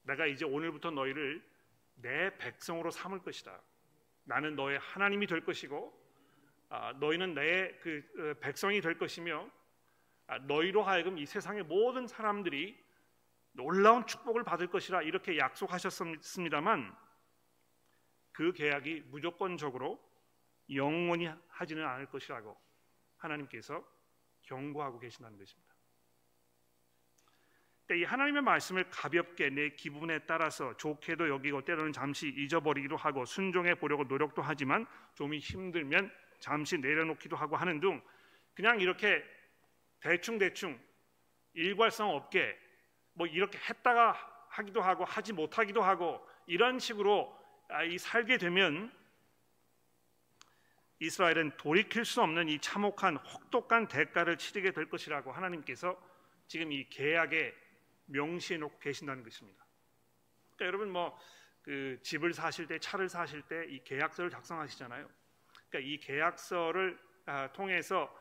내가 0.02 0.26
이제 0.26 0.44
오늘부터 0.44 0.92
너희를 0.92 1.44
내 1.97 2.37
백성으로 2.38 2.92
삼을 2.92 3.18
것이다. 3.23 3.61
나는 4.23 4.54
너의 4.54 4.78
하나님이 4.78 5.26
될 5.26 5.44
것이고 5.44 5.99
아, 6.68 6.92
너희는 6.92 7.35
내그 7.35 8.12
어, 8.16 8.40
백성이 8.40 8.80
될 8.80 8.97
것이며 8.97 9.50
아, 10.28 10.38
너희로 10.38 10.85
하여금 10.85 11.18
이 11.18 11.26
세상의 11.26 11.64
모든 11.64 12.06
사람들이 12.06 12.80
놀라운 13.50 14.06
축복을 14.06 14.44
받을 14.44 14.68
것이라 14.68 15.02
이렇게 15.02 15.37
약속하셨습니다만 15.37 16.97
그 18.30 18.52
계약이 18.52 19.06
무조건적으로 19.09 20.00
영원히 20.73 21.28
하지는 21.49 21.85
않을 21.85 22.06
것이라고 22.06 22.56
하나님께서 23.16 23.85
경고하고 24.42 25.00
계신다는 25.00 25.37
것입니다. 25.37 25.70
이 27.94 28.04
하나님의 28.04 28.42
말씀을 28.42 28.85
가볍게 28.90 29.50
내 29.50 29.70
기분에 29.70 30.20
따라서 30.20 30.76
좋게도 30.76 31.28
여기고 31.28 31.64
때로는 31.64 31.92
잠시 31.92 32.28
잊어버리기도 32.28 32.97
하고 32.97 33.25
순종해 33.25 33.75
보려고 33.75 34.04
노력도 34.04 34.42
하지만 34.42 34.87
좀 35.14 35.35
힘들면 35.35 36.12
잠시 36.38 36.78
내려놓기도 36.78 37.37
하고 37.37 37.56
하는 37.56 37.80
등 37.80 38.00
그냥 38.54 38.80
이렇게 38.80 39.25
대충 40.00 40.38
대충 40.38 40.78
일괄성 41.54 42.11
없게 42.11 42.56
뭐 43.14 43.26
이렇게 43.26 43.59
했다가 43.59 44.47
하기도 44.49 44.82
하고 44.82 45.04
하지 45.04 45.32
못하기도 45.32 45.82
하고 45.82 46.26
이런 46.47 46.78
식으로 46.78 47.37
아, 47.68 47.85
이 47.85 47.99
살게 47.99 48.38
되면 48.38 48.92
이스라엘은 50.99 51.56
돌이킬 51.56 52.04
수 52.04 52.20
없는 52.20 52.49
이 52.49 52.59
참혹한 52.59 53.16
혹독한 53.16 53.88
대가를 53.88 54.37
치르게 54.37 54.73
될 54.73 54.88
것이라고 54.88 55.32
하나님께서 55.32 55.99
지금 56.47 56.73
이 56.73 56.88
계약의 56.90 57.54
명시해 58.11 58.59
놓고 58.59 58.79
계신다는 58.79 59.23
것입니다. 59.23 59.64
그러니까 60.57 60.67
여러분 60.67 60.93
뭐 60.93 61.19
그 61.62 61.99
집을 62.02 62.33
사실 62.33 62.67
때 62.67 62.79
차를 62.79 63.09
사실 63.09 63.43
때 63.43 63.67
이 63.69 63.83
계약서를 63.85 64.31
작성하시잖아요. 64.31 65.09
그러니까 65.69 65.90
이 65.90 65.99
계약서를 65.99 66.99
아, 67.26 67.52
통해서 67.52 68.12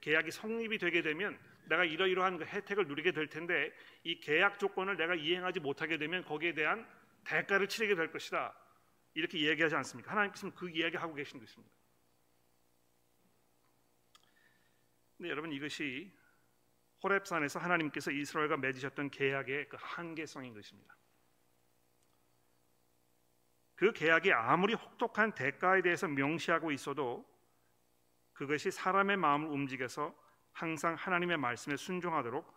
계약이 0.00 0.30
성립이 0.30 0.78
되게 0.78 1.02
되면 1.02 1.38
내가 1.66 1.84
이러이러한 1.84 2.38
그 2.38 2.44
혜택을 2.44 2.86
누리게 2.86 3.12
될 3.12 3.28
텐데 3.28 3.72
이 4.02 4.18
계약 4.20 4.58
조건을 4.58 4.96
내가 4.96 5.14
이행하지 5.14 5.60
못하게 5.60 5.98
되면 5.98 6.24
거기에 6.24 6.54
대한 6.54 6.88
대가를 7.24 7.68
치르게 7.68 7.94
될 7.94 8.10
것이다. 8.10 8.56
이렇게 9.14 9.38
이야기하지 9.38 9.74
않습니까? 9.76 10.12
하나님께서는 10.12 10.54
그 10.54 10.70
이야기 10.70 10.96
하고 10.96 11.14
계신 11.14 11.38
것입니다. 11.38 11.74
근데 15.16 15.30
여러분 15.30 15.52
이것이 15.52 16.12
호렙산에서 17.02 17.58
하나님께서 17.58 18.10
이스라엘과 18.10 18.56
맺으셨던 18.56 19.10
계약의 19.10 19.68
그 19.68 19.76
한계성인 19.80 20.54
것입니다. 20.54 20.96
그 23.74 23.92
계약이 23.92 24.32
아무리 24.32 24.74
혹독한 24.74 25.34
대가에 25.34 25.82
대해서 25.82 26.08
명시하고 26.08 26.72
있어도 26.72 27.28
그것이 28.32 28.70
사람의 28.70 29.18
마음을 29.18 29.48
움직여서 29.48 30.14
항상 30.52 30.94
하나님의 30.94 31.36
말씀에 31.36 31.76
순종하도록 31.76 32.54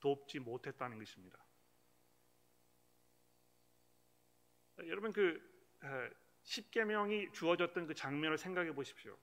돕지 0.00 0.40
못했다는 0.40 0.98
것입니다. 0.98 1.38
여러분 4.86 5.12
그 5.12 5.40
십계명이 6.42 7.32
주어졌던 7.32 7.86
그 7.86 7.94
장면을 7.94 8.38
생각해 8.38 8.72
보십시오. 8.72 9.16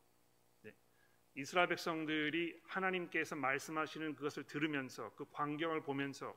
네. 1.36 1.42
이스라엘 1.42 1.68
백성들이 1.68 2.62
하나님께서 2.65 3.36
말씀하시는 3.36 4.15
그것을 4.15 4.46
들으면서 4.46 5.13
그 5.15 5.25
광경을 5.32 5.82
보면서 5.84 6.36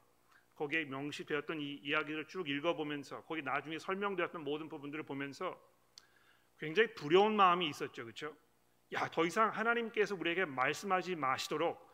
거기에 0.56 0.84
명시되었던 0.86 1.60
이 1.60 1.74
이야기를 1.84 2.26
쭉 2.26 2.48
읽어보면서 2.48 3.22
거기 3.22 3.42
나중에 3.42 3.78
설명되었던 3.78 4.42
모든 4.42 4.68
부분들을 4.68 5.04
보면서 5.04 5.56
굉장히 6.58 6.92
두려운 6.94 7.36
마음이 7.36 7.68
있었죠, 7.68 8.02
그렇죠? 8.02 8.36
야, 8.92 9.08
더 9.08 9.24
이상 9.24 9.50
하나님께서 9.50 10.16
우리에게 10.16 10.44
말씀하지 10.44 11.14
마시도록 11.14 11.86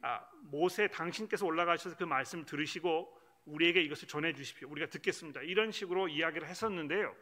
아, 0.00 0.28
모세 0.42 0.88
당신께서 0.88 1.46
올라가셔서 1.46 1.96
그 1.96 2.04
말씀 2.04 2.44
들으시고 2.44 3.16
우리에게 3.44 3.82
이것을 3.82 4.08
전해 4.08 4.32
주십시오. 4.32 4.68
우리가 4.68 4.88
듣겠습니다. 4.88 5.42
이런 5.42 5.70
식으로 5.70 6.08
이야기를 6.08 6.48
했었는데요. 6.48 7.14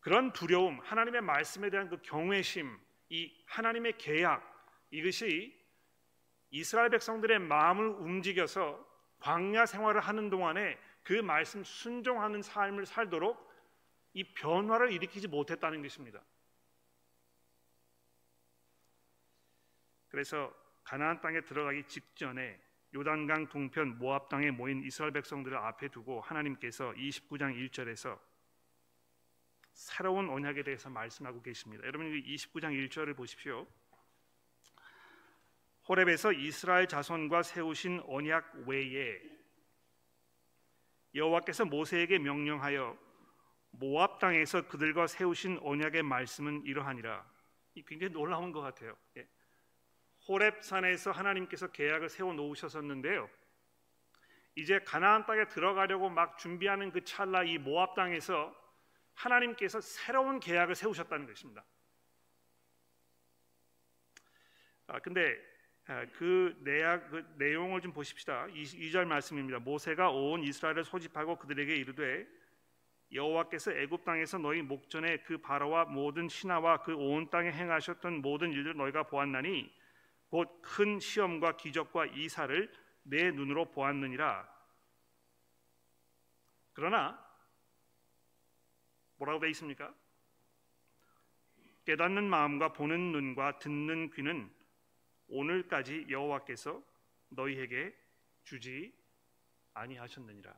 그런 0.00 0.32
두려움, 0.32 0.80
하나님의 0.80 1.22
말씀에 1.22 1.70
대한 1.70 1.88
그 1.88 2.00
경외심, 2.02 2.78
이 3.12 3.30
하나님의 3.44 3.98
계약 3.98 4.42
이것이 4.90 5.54
이스라엘 6.50 6.88
백성들의 6.88 7.40
마음을 7.40 7.86
움직여서 7.86 8.88
광야 9.18 9.66
생활을 9.66 10.00
하는 10.00 10.30
동안에 10.30 10.78
그 11.02 11.12
말씀 11.12 11.62
순종하는 11.62 12.40
삶을 12.40 12.86
살도록 12.86 13.52
이 14.14 14.24
변화를 14.24 14.92
일으키지 14.92 15.28
못했다는 15.28 15.82
것입니다. 15.82 16.22
그래서 20.08 20.54
가나안 20.82 21.20
땅에 21.20 21.42
들어가기 21.42 21.84
직전에 21.84 22.58
요단강 22.94 23.48
동편 23.48 23.98
모압 23.98 24.30
땅에 24.30 24.50
모인 24.50 24.82
이스라엘 24.84 25.12
백성들을 25.12 25.54
앞에 25.56 25.88
두고 25.88 26.22
하나님께서 26.22 26.92
29장 26.92 27.54
1절에서 27.68 28.18
새로운 29.72 30.28
언약에 30.28 30.62
대해서 30.62 30.90
말씀하고 30.90 31.42
계십니다. 31.42 31.84
여러분 31.86 32.06
29장 32.12 32.88
1절을 32.88 33.16
보십시오. 33.16 33.66
호렙에서 35.88 36.32
이스라엘 36.32 36.86
자손과 36.86 37.42
세우신 37.42 38.02
언약 38.06 38.66
외에 38.66 39.20
여호와께서 41.14 41.64
모세에게 41.64 42.18
명령하여 42.18 42.96
모압 43.72 44.18
땅에서 44.18 44.68
그들과 44.68 45.06
세우신 45.06 45.58
언약의 45.62 46.02
말씀은 46.02 46.64
이러하니라. 46.64 47.26
굉장히 47.86 48.12
놀라운 48.12 48.52
것 48.52 48.60
같아요. 48.60 48.96
예. 49.16 49.26
호렙 50.28 50.62
산에서 50.62 51.10
하나님께서 51.10 51.72
계약을 51.72 52.08
세워 52.08 52.32
놓으셨었는데요. 52.32 53.28
이제 54.54 54.78
가나안 54.80 55.24
땅에 55.26 55.48
들어가려고 55.48 56.10
막 56.10 56.38
준비하는 56.38 56.92
그 56.92 57.02
찰나 57.02 57.42
이 57.42 57.58
모압 57.58 57.94
땅에서 57.94 58.54
하나님께서 59.14 59.80
새로운 59.80 60.40
계약을 60.40 60.74
세우셨다는 60.74 61.26
것입니다. 61.26 61.64
아 64.86 64.98
근데 65.00 65.36
아, 65.86 66.06
그, 66.12 66.56
내약, 66.60 67.10
그 67.10 67.24
내용을 67.38 67.80
좀 67.80 67.92
보십시다. 67.92 68.46
2절 68.46 69.04
말씀입니다. 69.04 69.58
모세가 69.58 70.10
온 70.10 70.42
이스라엘을 70.44 70.84
소집하고 70.84 71.36
그들에게 71.38 71.74
이르되 71.74 72.26
여호와께서 73.12 73.72
애굽 73.72 74.04
땅에서 74.04 74.38
너희 74.38 74.62
목전에 74.62 75.18
그 75.18 75.38
바로와 75.38 75.86
모든 75.86 76.28
신하와 76.28 76.82
그 76.82 76.94
온 76.94 77.28
땅에 77.30 77.50
행하셨던 77.52 78.22
모든 78.22 78.52
일들 78.52 78.76
너희가 78.76 79.02
보았나니 79.04 79.70
곧 80.30 80.62
큰 80.62 80.98
시험과 81.00 81.56
기적과 81.56 82.06
이사를 82.06 82.72
내 83.02 83.30
눈으로 83.32 83.70
보았느니라. 83.72 84.48
그러나 86.72 87.22
뭐라고 89.22 89.40
되어 89.40 89.50
있습니까? 89.50 89.94
깨닫는 91.84 92.24
마음과 92.28 92.72
보는 92.72 93.12
눈과 93.12 93.58
듣는 93.58 94.10
귀는 94.10 94.52
오늘까지 95.28 96.06
여호와께서 96.08 96.82
너희에게 97.28 97.94
주지 98.42 98.92
아니하셨느니라. 99.74 100.54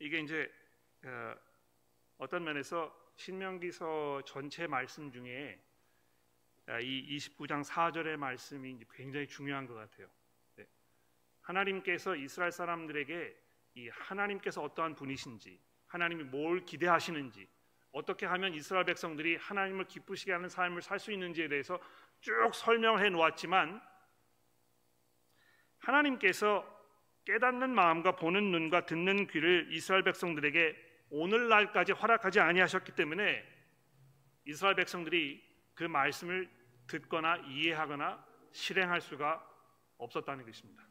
이게 0.00 0.20
이제 0.20 0.52
어, 1.04 1.34
어떤 2.18 2.44
면에서 2.44 3.12
신명기서 3.16 4.22
전체 4.26 4.66
말씀 4.66 5.10
중에 5.10 5.60
아, 6.66 6.78
이 6.78 7.16
29장 7.16 7.64
4절의 7.64 8.16
말씀이 8.16 8.78
굉장히 8.92 9.26
중요한 9.26 9.66
것 9.66 9.74
같아요. 9.74 10.08
네. 10.54 10.66
하나님께서 11.40 12.14
이스라엘 12.14 12.52
사람들에게 12.52 13.47
이 13.78 13.88
하나님께서 13.90 14.60
어떠한 14.62 14.96
분이신지, 14.96 15.60
하나님이 15.86 16.24
뭘 16.24 16.64
기대하시는지, 16.64 17.48
어떻게 17.92 18.26
하면 18.26 18.52
이스라엘 18.52 18.84
백성들이 18.84 19.36
하나님을 19.36 19.86
기쁘시게 19.86 20.32
하는 20.32 20.48
삶을 20.48 20.82
살 20.82 20.98
수 20.98 21.12
있는지에 21.12 21.46
대해서 21.46 21.78
쭉 22.20 22.50
설명을 22.52 23.04
해 23.04 23.08
놓았지만 23.08 23.80
하나님께서 25.78 26.66
깨닫는 27.24 27.70
마음과 27.70 28.16
보는 28.16 28.50
눈과 28.50 28.84
듣는 28.86 29.28
귀를 29.28 29.68
이스라엘 29.70 30.02
백성들에게 30.02 30.76
오늘날까지 31.10 31.92
허락하지 31.92 32.40
아니하셨기 32.40 32.92
때문에 32.92 33.44
이스라엘 34.44 34.74
백성들이 34.74 35.40
그 35.74 35.84
말씀을 35.84 36.50
듣거나 36.88 37.36
이해하거나 37.36 38.26
실행할 38.50 39.00
수가 39.00 39.46
없었다는 39.98 40.44
것입니다. 40.44 40.82
그러니까 40.82 40.88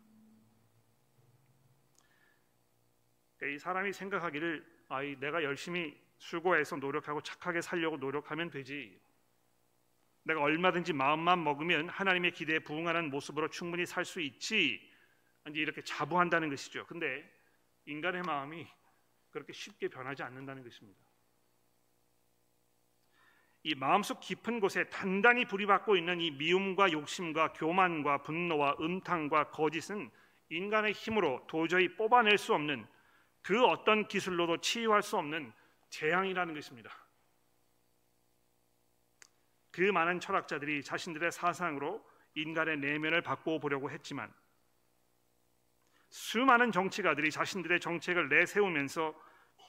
이 3.46 3.60
사람이 3.60 3.94
생각하기를 3.94 4.66
아, 4.90 5.02
내가 5.02 5.44
열심히 5.44 5.96
수고해서 6.18 6.76
노력하고 6.78 7.22
착하게 7.22 7.62
살려고 7.62 7.98
노력하면 7.98 8.50
되지. 8.50 9.00
내가 10.24 10.42
얼마든지 10.42 10.94
마음만 10.94 11.44
먹으면 11.44 11.90
하나님의 11.90 12.32
기대에 12.32 12.60
부응하는 12.60 13.10
모습으로 13.12 13.50
충분히 13.50 13.86
살 13.86 14.04
수 14.06 14.20
있지. 14.22 14.82
이제 15.50 15.60
이렇게 15.60 15.82
자부한다는 15.82 16.50
것이죠. 16.50 16.86
근데 16.88 17.24
인간의 17.86 18.24
마음이 18.24 18.68
그렇게 19.30 19.54
쉽게 19.54 19.88
변하지 19.88 20.24
않는다는 20.24 20.64
것입니다. 20.64 21.00
이 23.64 23.76
마음속 23.76 24.20
깊은 24.20 24.60
곳에 24.60 24.90
단단히 24.90 25.46
불이받고 25.46 25.96
있는 25.96 26.20
이 26.22 26.32
미움과 26.32 26.92
욕심과 26.92 27.54
교만과 27.54 28.24
분노와 28.24 28.78
음탕과 28.80 29.52
거짓은 29.52 30.10
인간의 30.50 30.94
힘으로 30.94 31.46
도저히 31.48 31.96
뽑아낼 31.96 32.38
수 32.38 32.54
없는 32.54 32.88
그 33.48 33.64
어떤 33.64 34.10
기술로도 34.10 34.58
치유할 34.58 35.02
수 35.02 35.16
없는 35.16 35.54
재앙이라는 35.90 36.54
것입니다. 36.54 36.92
그 39.72 39.84
많은 39.84 40.20
철학자들이 40.20 40.84
자신들의 40.84 41.32
사상으로 41.32 42.06
인간의 42.36 42.80
내면을 42.80 43.22
바꾸어 43.22 43.58
보려고 43.58 43.90
했지만 43.90 44.34
수많은 46.10 46.74
정치가들이 46.74 47.32
자신들의 47.32 47.80
정책을 47.80 48.28
내세우면서 48.28 49.16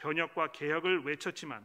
변혁과 0.00 0.50
개혁을 0.50 1.04
외쳤지만 1.04 1.64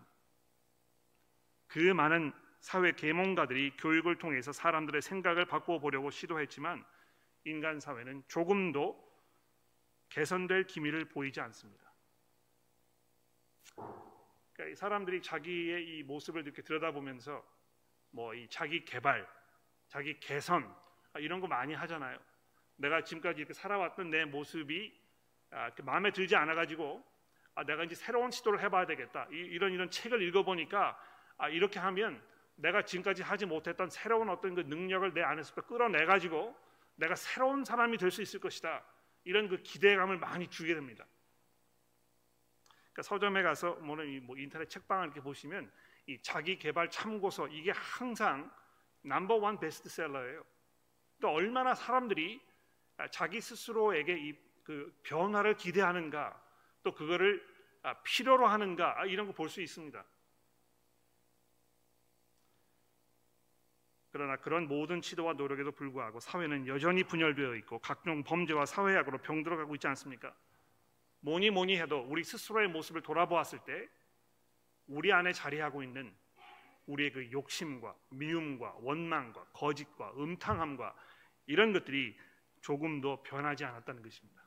그 1.65 1.79
많은 1.79 2.31
사회 2.59 2.91
계몽가들이 2.91 3.77
교육을 3.77 4.19
통해서 4.19 4.51
사람들의 4.51 5.01
생각을 5.01 5.45
바꾸어 5.45 5.79
보려고 5.79 6.11
시도했지만 6.11 6.85
인간 7.45 7.79
사회는 7.79 8.21
조금도 8.27 9.03
개선될 10.09 10.67
기미를 10.67 11.05
보이지 11.05 11.41
않습니다. 11.41 11.82
그러니까 14.53 14.75
사람들이 14.79 15.21
자기의 15.21 15.97
이 15.97 16.03
모습을 16.03 16.43
이렇게 16.43 16.61
들여다보면서 16.61 17.43
뭐 18.11 18.33
이 18.35 18.47
자기 18.49 18.85
개발, 18.85 19.27
자기 19.87 20.19
개선 20.19 20.73
이런 21.17 21.39
거 21.39 21.47
많이 21.47 21.73
하잖아요. 21.73 22.17
내가 22.75 23.03
지금까지 23.03 23.39
이렇게 23.39 23.53
살아왔던 23.53 24.09
내 24.09 24.25
모습이 24.25 24.93
아, 25.51 25.71
마음에 25.83 26.11
들지 26.11 26.35
않아 26.35 26.55
가지고 26.55 27.03
아, 27.55 27.63
내가 27.63 27.83
이제 27.83 27.95
새로운 27.95 28.31
시도를 28.31 28.61
해봐야 28.61 28.85
되겠다. 28.85 29.27
이, 29.31 29.57
런 29.57 29.71
이런 29.71 29.89
책을 29.89 30.21
읽어보니까 30.23 30.99
아, 31.37 31.49
이렇게 31.49 31.79
하면 31.79 32.21
내가 32.55 32.83
지금까지 32.83 33.23
하지 33.23 33.45
못했던 33.45 33.89
새로운 33.89 34.29
어떤 34.29 34.55
그 34.55 34.61
능력을 34.61 35.13
내 35.13 35.21
안에서 35.21 35.53
끌어내 35.61 36.05
가지고 36.05 36.55
내가 36.95 37.15
새로운 37.15 37.63
사람이 37.63 37.97
될 37.97 38.11
수 38.11 38.21
있을 38.21 38.39
것이다. 38.39 38.83
이런 39.23 39.47
그 39.47 39.57
기대감을 39.63 40.17
많이 40.17 40.47
주게 40.47 40.73
됩니다. 40.75 41.05
그러니까 42.93 43.01
서점에 43.03 43.43
가서 43.43 43.75
뭐는 43.75 44.25
뭐 44.25 44.37
인터넷 44.37 44.69
책방을 44.69 45.07
이렇게 45.07 45.21
보시면 45.21 45.71
이 46.07 46.21
자기 46.21 46.57
개발 46.57 46.89
참고서 46.89 47.47
이게 47.49 47.71
항상 47.71 48.51
넘버 49.01 49.35
원 49.35 49.59
베스트셀러예요. 49.59 50.43
또 51.21 51.29
얼마나 51.29 51.73
사람들이 51.75 52.41
아, 52.97 53.07
자기 53.09 53.41
스스로에게 53.41 54.17
이 54.19 54.53
그 54.63 54.97
변화를 55.03 55.57
기대하는가 55.57 56.41
또 56.83 56.93
그거를 56.93 57.45
아, 57.83 57.93
필요로 58.01 58.47
하는가 58.47 59.01
아, 59.01 59.05
이런 59.05 59.27
거 59.27 59.33
볼 59.33 59.49
수 59.49 59.61
있습니다. 59.61 60.03
그러나 64.11 64.37
그런 64.37 64.67
모든 64.67 65.01
치도와 65.01 65.33
노력에도 65.33 65.71
불구하고 65.71 66.19
사회는 66.19 66.67
여전히 66.67 67.03
분열되어 67.03 67.55
있고 67.55 67.79
각종 67.79 68.23
범죄와 68.23 68.65
사회학으로 68.65 69.17
병들어가고 69.17 69.73
있지 69.75 69.87
않습니까? 69.87 70.33
뭐니 71.23 71.51
뭐니 71.51 71.79
해도 71.79 72.05
우리 72.09 72.23
스스로의 72.23 72.67
모습을 72.67 73.01
돌아보았을 73.01 73.59
때 73.63 73.89
우리 74.87 75.13
안에 75.13 75.31
자리하고 75.31 75.81
있는 75.81 76.13
우리의 76.85 77.13
그 77.13 77.31
욕심과 77.31 77.95
미움과 78.09 78.75
원망과 78.81 79.45
거짓과 79.53 80.11
음탕함과 80.17 80.93
이런 81.47 81.71
것들이 81.71 82.17
조금도 82.59 83.23
변하지 83.23 83.63
않았다는 83.63 84.03
것입니다. 84.03 84.43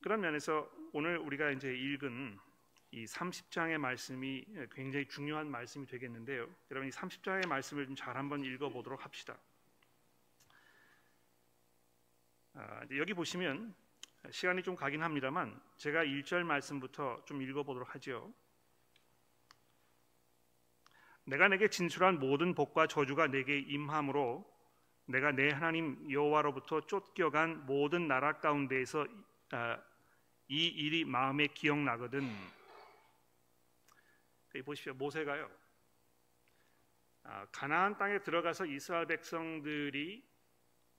그런 0.00 0.20
면에서 0.20 0.68
오늘 0.92 1.18
우리가 1.18 1.52
이제 1.52 1.72
읽은 1.72 2.36
이 2.90 3.04
30장의 3.04 3.78
말씀이 3.78 4.44
굉장히 4.72 5.06
중요한 5.06 5.48
말씀이 5.48 5.86
되겠는데요. 5.86 6.48
여러분 6.72 6.88
이 6.88 6.90
30장의 6.90 7.46
말씀을 7.46 7.86
좀 7.86 7.94
잘 7.94 8.16
한번 8.16 8.44
읽어 8.44 8.68
보도록 8.68 9.04
합시다. 9.04 9.34
아, 9.34 9.52
여기 12.96 13.14
보시면 13.14 13.74
시간이 14.30 14.62
좀 14.62 14.76
가긴 14.76 15.02
합니다만 15.02 15.60
제가 15.76 16.04
1절 16.04 16.44
말씀부터 16.44 17.24
좀 17.24 17.42
읽어보도록 17.42 17.94
하죠. 17.94 18.32
내가 21.24 21.48
내게 21.48 21.68
진술한 21.68 22.18
모든 22.18 22.54
복과 22.54 22.86
저주가 22.86 23.28
내게 23.28 23.58
임함으로 23.58 24.50
내가 25.06 25.32
내 25.32 25.50
하나님 25.50 26.10
여호와로부터 26.10 26.82
쫓겨간 26.82 27.66
모든 27.66 28.08
나라 28.08 28.38
가운데에서 28.38 29.06
아, 29.50 29.78
이 30.48 30.66
일이 30.66 31.04
마음에 31.04 31.46
기억나거든. 31.46 32.28
보십시오. 34.64 34.94
모세가요. 34.94 35.50
아, 37.24 37.46
가나안 37.52 37.96
땅에 37.96 38.18
들어가서 38.20 38.66
이스라엘 38.66 39.06
백성들이 39.06 40.31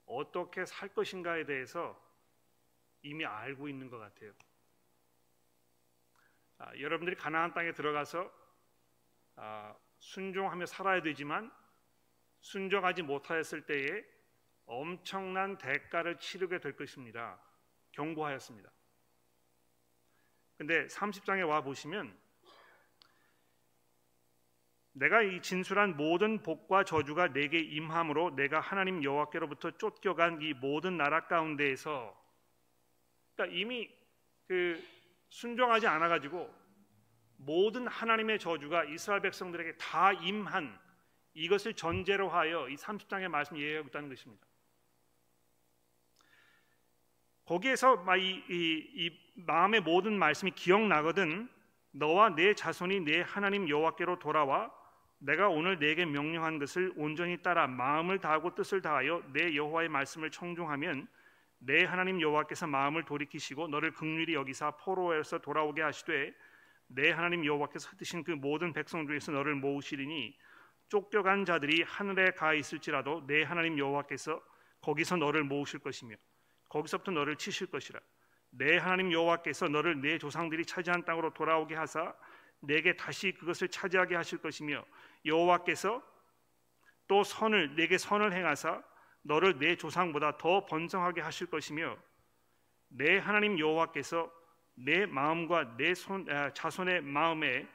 어떻게 0.05 0.65
살 0.65 0.89
것인가에 0.89 1.45
대해서 1.45 1.99
이미 3.01 3.25
알고 3.25 3.67
있는 3.67 3.89
것 3.89 3.97
같아요. 3.97 4.33
아, 6.57 6.77
여러분들이 6.79 7.15
가나안 7.15 7.53
땅에 7.53 7.73
들어가서 7.73 8.31
아, 9.35 9.75
순종하며 9.99 10.65
살아야 10.65 11.01
되지만 11.01 11.51
순종하지 12.39 13.03
못하였을 13.03 13.65
때에 13.65 14.03
엄청난 14.65 15.57
대가를 15.57 16.19
치르게 16.19 16.59
될 16.59 16.75
것입니다. 16.75 17.39
경고하였습니다. 17.91 18.71
근데 20.57 20.87
30장에 20.87 21.47
와 21.47 21.61
보시면 21.61 22.17
내가 24.93 25.23
이 25.23 25.41
진술한 25.41 25.97
모든 25.97 26.43
복과 26.43 26.83
저주가 26.83 27.33
내게 27.33 27.59
임함으로 27.59 28.35
내가 28.35 28.59
하나님 28.59 29.03
여호와께로부터 29.03 29.71
쫓겨간 29.71 30.41
이 30.41 30.53
모든 30.53 30.97
나라 30.97 31.25
가운데에서 31.25 32.15
그러니까 33.35 33.57
이미 33.57 33.89
그 34.47 34.81
순종하지 35.29 35.87
않아 35.87 36.07
가지고 36.07 36.53
모든 37.37 37.87
하나님의 37.87 38.37
저주가 38.37 38.83
이스라엘 38.85 39.21
백성들에게 39.21 39.77
다 39.77 40.13
임한 40.13 40.79
이것을 41.33 41.73
전제로 41.73 42.29
하여 42.29 42.69
이 42.69 42.75
30장의 42.75 43.27
말씀 43.29 43.57
이해하고 43.57 43.87
있다는 43.87 44.09
것입니다. 44.09 44.45
거기에서 47.45 48.05
이, 48.15 48.43
이, 48.47 48.91
이 48.95 49.19
마음의 49.35 49.81
모든 49.81 50.17
말씀이 50.17 50.51
기억나거든 50.51 51.49
너와 51.91 52.35
내 52.35 52.53
자손이 52.53 53.01
내 53.01 53.21
하나님 53.21 53.67
여호와께로 53.67 54.19
돌아와 54.19 54.71
내가 55.25 55.47
오늘 55.47 55.79
내게 55.79 56.05
명령한 56.05 56.59
것을 56.59 56.91
온전히 56.97 57.41
따라 57.41 57.65
마음을 57.65 58.19
다하고 58.19 58.55
뜻을 58.55 58.81
다하여 58.81 59.23
내 59.31 59.55
여호와의 59.55 59.87
말씀을 59.87 60.29
청중하면 60.29 61.07
내 61.59 61.85
하나님 61.85 62.19
여호와께서 62.19 62.67
마음을 62.67 63.05
돌이키시고 63.05 63.69
너를 63.69 63.93
극률히 63.93 64.33
여기사 64.33 64.71
포로에서 64.71 65.39
돌아오게 65.39 65.81
하시되 65.81 66.33
내 66.87 67.11
하나님 67.11 67.45
여호와께서 67.45 67.91
흩으신 67.91 68.25
그 68.25 68.31
모든 68.31 68.73
백성 68.73 69.07
중에서 69.07 69.31
너를 69.31 69.55
모으시리니 69.55 70.37
쫓겨간 70.89 71.45
자들이 71.45 71.83
하늘에 71.83 72.31
가 72.31 72.53
있을지라도 72.53 73.25
내 73.25 73.43
하나님 73.43 73.79
여호와께서 73.79 74.41
거기서 74.81 75.15
너를 75.15 75.45
모으실 75.45 75.79
것이며 75.79 76.17
거기서부터 76.67 77.11
너를 77.11 77.37
치실 77.37 77.67
것이라. 77.67 77.97
내 78.49 78.77
하나님 78.77 79.13
여호와께서 79.13 79.69
너를 79.69 80.01
내 80.01 80.17
조상들이 80.17 80.65
차지한 80.65 81.05
땅으로 81.05 81.33
돌아오게 81.33 81.75
하사 81.75 82.13
내게 82.63 82.95
다시 82.95 83.31
그것을 83.33 83.67
차지하게 83.67 84.15
하실 84.15 84.39
것이며 84.39 84.83
여호와께서 85.25 86.01
또 87.07 87.23
선을 87.23 87.75
내게 87.75 87.97
선을 87.97 88.33
행하사 88.33 88.81
너를 89.21 89.57
내 89.57 89.75
조상보다 89.75 90.37
더 90.37 90.65
번성하게 90.65 91.21
하실 91.21 91.47
것이며 91.47 91.97
내 92.89 93.17
하나님 93.17 93.57
여호와께서 93.57 94.31
내 94.75 95.05
마음과 95.05 95.77
내 95.77 95.93
손, 95.93 96.29
아, 96.29 96.51
자손의 96.51 97.01
마음에 97.01 97.67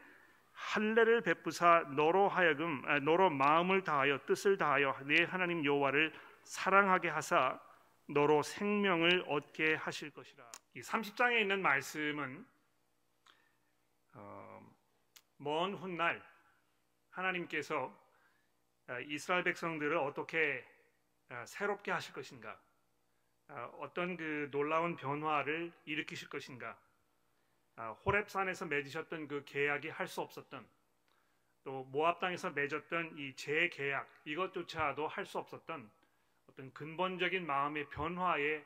할례를 0.52 1.22
베푸사 1.22 1.84
너로 1.94 2.28
하여금 2.28 2.82
아, 2.87 2.98
너로 2.98 3.30
마음을 3.30 3.84
다하여 3.84 4.18
뜻을 4.26 4.58
다하여 4.58 4.96
내 5.04 5.24
하나님 5.24 5.64
여호와를 5.64 6.12
사랑하게 6.42 7.08
하사 7.08 7.61
너로 8.06 8.42
생명을 8.42 9.24
얻게 9.28 9.74
하실 9.74 10.11
것이라. 10.11 10.50
이 10.74 10.80
30장에 10.80 11.40
있는 11.40 11.62
말씀은 11.62 12.46
어, 14.14 14.61
먼 15.37 15.74
훗날 15.74 16.22
하나님께서 17.18 17.92
아, 18.87 19.00
이스라엘 19.00 19.44
백성들을 19.44 19.96
어떻게 19.96 20.64
아, 21.28 21.44
새롭게 21.44 21.90
하실 21.90 22.14
것인가, 22.14 22.59
아, 23.48 23.64
어떤 23.78 24.16
그 24.16 24.48
놀라운 24.50 24.96
변화를 24.96 25.72
일으키실 25.85 26.28
것인가, 26.28 26.78
호렙산에서 28.04 28.66
맺으셨던 28.66 29.28
그 29.28 29.44
계약이 29.44 29.88
할 29.90 30.09
수 30.09 30.20
없었던 30.20 30.66
또 31.62 31.85
모압 31.85 32.18
땅에서 32.18 32.50
맺었던 32.50 33.16
이 33.18 33.37
재계약 33.37 34.09
이것조차도 34.24 35.07
할 35.07 35.24
수 35.24 35.38
없었던 35.38 35.88
어떤 36.48 36.72
근본적인 36.72 37.46
마음의 37.46 37.88
변화에 37.90 38.64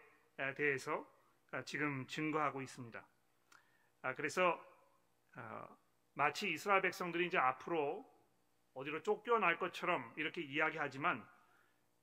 대해서 0.56 1.06
지금 1.66 2.06
증거하고 2.06 2.62
있습니다. 2.62 3.04
그래서 4.16 4.64
마치 6.14 6.50
이스라엘 6.50 6.80
백성들이 6.80 7.26
이제 7.26 7.36
앞으로 7.36 8.10
어디로 8.74 9.02
쫓겨날 9.02 9.58
것처럼 9.58 10.12
이렇게 10.16 10.42
이야기하지만 10.42 11.26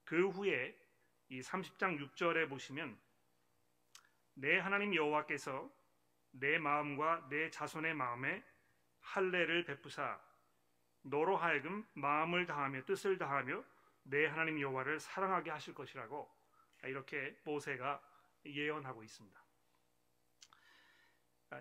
그 0.06 0.30
후에 0.30 0.78
이 1.30 1.42
30장 1.42 2.00
6절에 2.00 2.50
보시면 2.50 3.00
내 4.34 4.58
하나님 4.58 4.96
여호와께서 4.96 5.70
내 6.32 6.58
마음과 6.58 7.28
내 7.30 7.50
자손의 7.50 7.94
마음에 7.94 8.44
할례를 9.02 9.66
베푸사 9.66 10.20
너로 11.02 11.38
하여금 11.38 11.86
마음을 11.94 12.46
다하며 12.46 12.86
뜻을 12.86 13.18
다하며 13.18 13.64
내 14.04 14.26
하나님 14.26 14.60
여호와를 14.60 15.00
사랑하게 15.00 15.52
하실 15.52 15.74
것이라고 15.74 16.30
이렇게 16.84 17.38
모세가 17.44 18.02
예언하고 18.46 19.04
있습니다. 19.04 19.44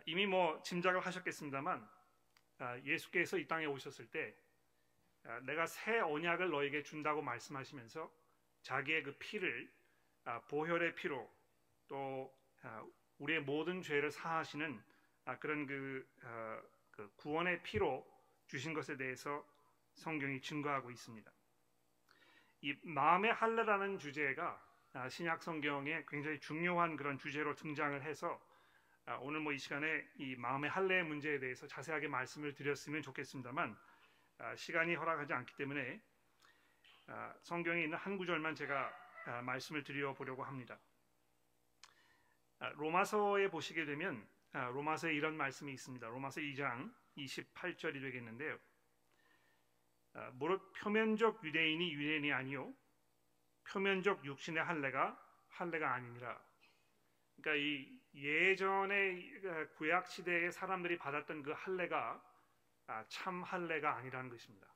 이미 0.06 0.26
뭐 0.26 0.62
짐작을 0.62 1.00
하셨겠습니다만 1.00 1.88
예수께서 2.84 3.38
이 3.38 3.46
땅에 3.46 3.66
오셨을 3.66 4.10
때 4.10 4.28
아, 4.28 4.47
내가 5.42 5.66
새 5.66 5.98
언약을 6.00 6.50
너에게 6.50 6.82
준다고 6.82 7.22
말씀하시면서 7.22 8.10
자기의 8.62 9.02
그 9.02 9.12
피를 9.18 9.70
아, 10.24 10.40
보혈의 10.42 10.94
피로 10.94 11.30
또 11.86 12.34
아, 12.62 12.84
우리의 13.18 13.40
모든 13.40 13.82
죄를 13.82 14.10
사하시는 14.10 14.82
그런 15.40 15.66
그, 15.66 16.08
그 16.92 17.12
구원의 17.16 17.62
피로 17.62 18.06
주신 18.46 18.72
것에 18.72 18.96
대해서 18.96 19.46
성경이 19.94 20.40
증거하고 20.40 20.90
있습니다. 20.90 21.30
이 22.62 22.74
마음의 22.82 23.34
할례라는 23.34 23.98
주제가 23.98 24.64
신약 25.10 25.42
성경에 25.42 26.04
굉장히 26.08 26.40
중요한 26.40 26.96
그런 26.96 27.18
주제로 27.18 27.54
등장을 27.54 28.00
해서 28.02 28.40
오늘 29.20 29.40
뭐 29.40 29.52
이 29.52 29.58
시간에 29.58 30.06
이 30.16 30.36
마음의 30.36 30.70
할례의 30.70 31.04
문제에 31.04 31.38
대해서 31.38 31.66
자세하게 31.66 32.08
말씀을 32.08 32.54
드렸으면 32.54 33.02
좋겠습니다만 33.02 33.72
아, 33.72 33.87
시간이 34.56 34.94
허락하지 34.94 35.32
않기 35.32 35.56
때문에 35.56 36.00
아, 37.08 37.34
성경에 37.40 37.84
있는 37.84 37.96
한 37.96 38.16
구절만 38.16 38.54
제가 38.54 38.92
아, 39.26 39.42
말씀을 39.42 39.82
드려 39.82 40.14
보려고 40.14 40.44
합니다. 40.44 40.78
로마서에 42.74 43.48
보시게 43.50 43.84
되면 43.84 44.26
로마서에 44.52 45.14
이런 45.14 45.36
말씀이 45.36 45.72
있습니다. 45.72 46.08
로마서 46.08 46.40
2장 46.40 46.92
28절이 47.16 48.00
되겠는데요. 48.00 48.58
무릇 50.32 50.72
표면적 50.72 51.44
유대인이 51.44 51.92
유대인이 51.92 52.32
아니요 52.32 52.74
표면적 53.68 54.24
육신의 54.24 54.64
할례가 54.64 55.16
할례가 55.50 55.94
아니니라. 55.94 56.42
그러니까 57.36 57.64
이 57.64 58.00
예전의 58.14 59.68
구약 59.76 60.08
시대의 60.08 60.50
사람들이 60.50 60.98
받았던 60.98 61.44
그 61.44 61.52
할례가 61.52 62.14
아, 62.14 62.37
참 63.08 63.42
할례가 63.42 63.96
아니라는 63.96 64.30
것입니다. 64.30 64.66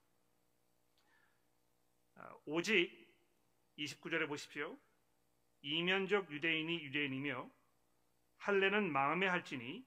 아, 2.16 2.34
오직 2.44 3.10
29절에 3.78 4.28
보십시오. 4.28 4.78
이면적 5.62 6.30
유대인이 6.30 6.84
유대인이며 6.84 7.50
할례는 8.38 8.92
마음에 8.92 9.26
할지니 9.26 9.86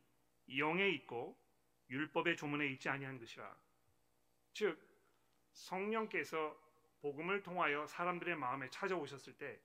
영에 0.58 0.90
있고 0.90 1.38
율법의 1.90 2.38
조문에 2.38 2.68
있지 2.68 2.90
아니한 2.90 3.20
것이라. 3.20 3.56
즉 4.54 4.80
성령께서 5.52 6.58
복음을 7.02 7.44
통하여 7.44 7.86
사람들의 7.86 8.36
마음에 8.38 8.70
찾아오셨을 8.70 9.38
때 9.38 9.60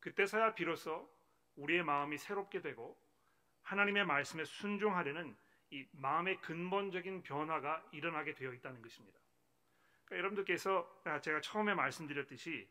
그때서야 0.00 0.54
비로소 0.54 1.10
우리의 1.54 1.82
마음이 1.82 2.18
새롭게 2.18 2.60
되고 2.60 3.00
하나님의 3.62 4.04
말씀에 4.04 4.44
순종하려는 4.44 5.36
이 5.70 5.86
마음의 5.92 6.40
근본적인 6.40 7.22
변화가 7.22 7.88
일어나게 7.92 8.34
되어 8.34 8.52
있다는 8.52 8.82
것입니다. 8.82 9.18
그러니까 10.04 10.18
여러분들께서 10.18 11.02
제가 11.22 11.40
처음에 11.40 11.74
말씀드렸듯이 11.74 12.68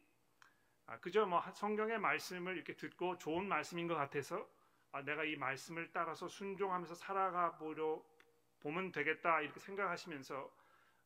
아, 0.87 0.99
그저 0.99 1.25
뭐 1.25 1.41
성경의 1.41 1.99
말씀을 1.99 2.55
이렇게 2.55 2.75
듣고 2.75 3.17
좋은 3.17 3.47
말씀인 3.47 3.87
것 3.87 3.95
같아서 3.95 4.47
아, 4.91 5.01
내가 5.01 5.23
이 5.23 5.35
말씀을 5.35 5.91
따라서 5.91 6.27
순종하면서 6.27 6.95
살아가 6.95 7.55
보려 7.57 8.01
보면 8.59 8.91
되겠다 8.91 9.41
이렇게 9.41 9.59
생각하시면서 9.59 10.51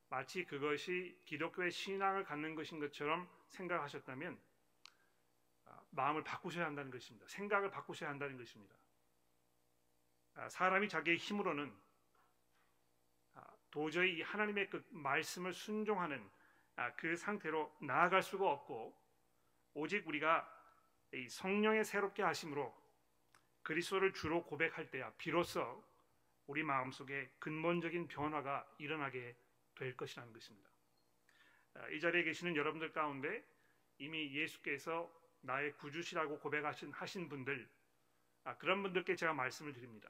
마치 0.09 0.43
그것이 0.43 1.17
기독교의 1.25 1.71
신앙을 1.71 2.23
갖는 2.23 2.55
것인 2.55 2.79
것처럼 2.79 3.27
생각하셨다면 3.47 4.37
아, 5.65 5.81
마음을 5.91 6.23
바꾸셔야 6.23 6.65
한다는 6.65 6.91
것입니다. 6.91 7.27
생각을 7.27 7.71
바꾸셔야 7.71 8.09
한다는 8.09 8.37
것입니다. 8.37 8.75
아, 10.39 10.47
사람이 10.47 10.87
자기의 10.87 11.17
힘으로는 11.17 11.73
아, 13.35 13.43
도저히 13.71 14.21
하나님의 14.21 14.69
그 14.69 14.85
말씀을 14.89 15.53
순종하는 15.53 16.29
그 16.95 17.17
상태로 17.17 17.75
나아갈 17.81 18.23
수가 18.23 18.49
없고 18.49 18.97
오직 19.73 20.07
우리가 20.07 20.49
성령의 21.27 21.83
새롭게 21.83 22.23
하심으로 22.23 22.73
그리스도를 23.63 24.13
주로 24.13 24.45
고백할 24.45 24.89
때야 24.89 25.11
비로소 25.17 25.83
우리 26.47 26.63
마음속에 26.63 27.29
근본적인 27.39 28.07
변화가 28.07 28.65
일어나게 28.77 29.35
될 29.75 29.97
것이라는 29.97 30.31
것입니다. 30.31 30.69
이 31.91 31.99
자리에 31.99 32.23
계시는 32.23 32.55
여러분들 32.55 32.93
가운데 32.93 33.43
이미 33.97 34.33
예수께서 34.33 35.11
나의 35.41 35.73
구주시라고 35.73 36.39
고백하신 36.39 36.93
하신 36.93 37.27
분들 37.27 37.69
아, 38.45 38.55
그런 38.55 38.81
분들께 38.81 39.17
제가 39.17 39.33
말씀을 39.33 39.73
드립니다. 39.73 40.09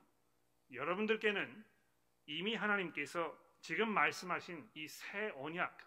여러분들께는 0.72 1.66
이미 2.28 2.56
하나님께서 2.56 3.38
지금 3.62 3.90
말씀하신 3.90 4.70
이 4.76 4.88
새 4.88 5.32
언약 5.36 5.78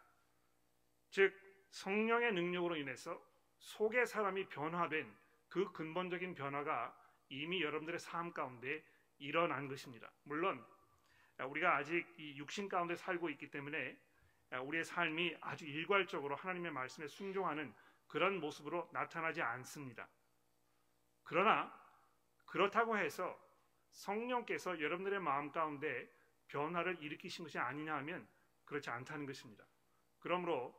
즉 1.10 1.34
성령의 1.70 2.32
능력으로 2.32 2.76
인해서 2.76 3.22
속의 3.58 4.06
사람이 4.06 4.48
변화된 4.48 5.14
그 5.48 5.70
근본적인 5.72 6.34
변화가 6.34 6.96
이미 7.28 7.62
여러분들의 7.62 8.00
삶 8.00 8.32
가운데 8.32 8.82
일어난 9.18 9.68
것입니다. 9.68 10.10
물론 10.24 10.64
우리가 11.38 11.76
아직 11.76 12.06
이 12.18 12.36
육신 12.36 12.68
가운데 12.68 12.94
살고 12.94 13.30
있기 13.30 13.50
때문에 13.50 13.98
우리의 14.62 14.84
삶이 14.84 15.36
아주 15.40 15.64
일괄적으로 15.64 16.34
하나님의 16.36 16.72
말씀에 16.72 17.06
순종하는 17.06 17.72
그런 18.06 18.40
모습으로 18.40 18.88
나타나지 18.92 19.40
않습니다. 19.40 20.08
그러나 21.22 21.72
그렇다고 22.46 22.98
해서 22.98 23.38
성령께서 23.92 24.80
여러분들의 24.80 25.20
마음 25.20 25.50
가운데 25.50 26.10
변화를 26.48 27.02
일으키신 27.02 27.44
것이 27.44 27.58
아니냐 27.58 27.94
하면 27.96 28.26
그렇지 28.64 28.90
않다는 28.90 29.26
것입니다. 29.26 29.64
그러므로 30.18 30.74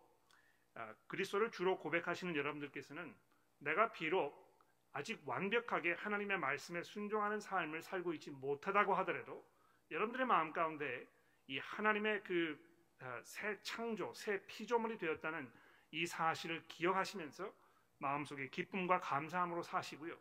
아, 0.75 0.93
그리스도를 1.07 1.51
주로 1.51 1.77
고백하시는 1.77 2.35
여러분들께서는 2.35 3.15
내가 3.59 3.91
비록 3.91 4.43
아직 4.91 5.21
완벽하게 5.25 5.93
하나님의 5.93 6.37
말씀에 6.37 6.83
순종하는 6.83 7.39
삶을 7.39 7.81
살고 7.81 8.13
있지 8.13 8.31
못하다고 8.31 8.93
하더라도 8.95 9.45
여러분들의 9.91 10.25
마음 10.25 10.51
가운데 10.53 11.07
이 11.47 11.59
하나님의 11.59 12.23
그새 12.23 13.47
아, 13.47 13.57
창조, 13.63 14.13
새 14.13 14.43
피조물이 14.45 14.97
되었다는 14.97 15.51
이 15.91 16.05
사실을 16.05 16.63
기억하시면서 16.67 17.53
마음속에 17.99 18.49
기쁨과 18.49 18.99
감사함으로 18.99 19.61
사시고요. 19.63 20.17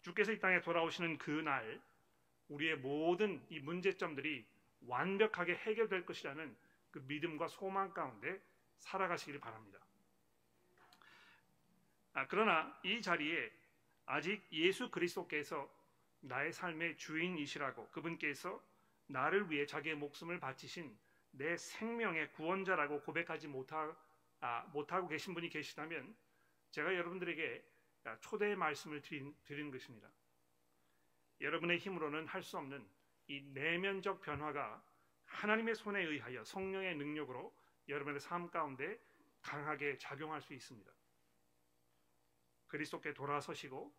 주께서 0.00 0.32
이 0.32 0.38
땅에 0.38 0.60
돌아오시는 0.60 1.18
그날 1.18 1.80
우리의 2.48 2.76
모든 2.76 3.44
이 3.50 3.60
문제점들이 3.60 4.46
완벽하게 4.86 5.54
해결될 5.54 6.06
것이라는 6.06 6.56
그 6.90 6.98
믿음과 7.06 7.48
소망 7.48 7.92
가운데 7.92 8.40
살아가시기를 8.78 9.40
바랍니다. 9.40 9.78
아, 12.14 12.26
그러나 12.26 12.78
이 12.82 13.00
자리에 13.02 13.50
아직 14.06 14.42
예수 14.52 14.90
그리스도께서 14.90 15.70
나의 16.20 16.52
삶의 16.52 16.96
주인이시라고 16.96 17.88
그분께서 17.90 18.62
나를 19.06 19.50
위해 19.50 19.66
자기의 19.66 19.94
목숨을 19.96 20.40
바치신 20.40 20.96
내 21.32 21.56
생명의 21.56 22.32
구원자라고 22.32 23.02
고백하지 23.02 23.48
못하, 23.48 23.94
아, 24.40 24.62
못하고 24.72 25.08
계신 25.08 25.34
분이 25.34 25.48
계시다면 25.48 26.16
제가 26.70 26.94
여러분들에게 26.94 27.64
초대의 28.20 28.56
말씀을 28.56 29.02
드린, 29.02 29.34
드린 29.44 29.70
것입니다. 29.70 30.08
여러분의 31.40 31.78
힘으로는 31.78 32.26
할 32.26 32.42
수 32.42 32.58
없는 32.58 32.86
이 33.28 33.42
내면적 33.52 34.22
변화가 34.22 34.82
하나님의 35.26 35.74
손에 35.74 36.02
의하여 36.02 36.44
성령의 36.44 36.96
능력으로 36.96 37.54
여러분의 37.88 38.20
삶 38.20 38.50
가운데 38.50 38.98
강하게 39.42 39.98
작용할 39.98 40.40
수 40.40 40.54
있습니다. 40.54 40.90
그리스도께 42.66 43.14
돌아서시고 43.14 43.94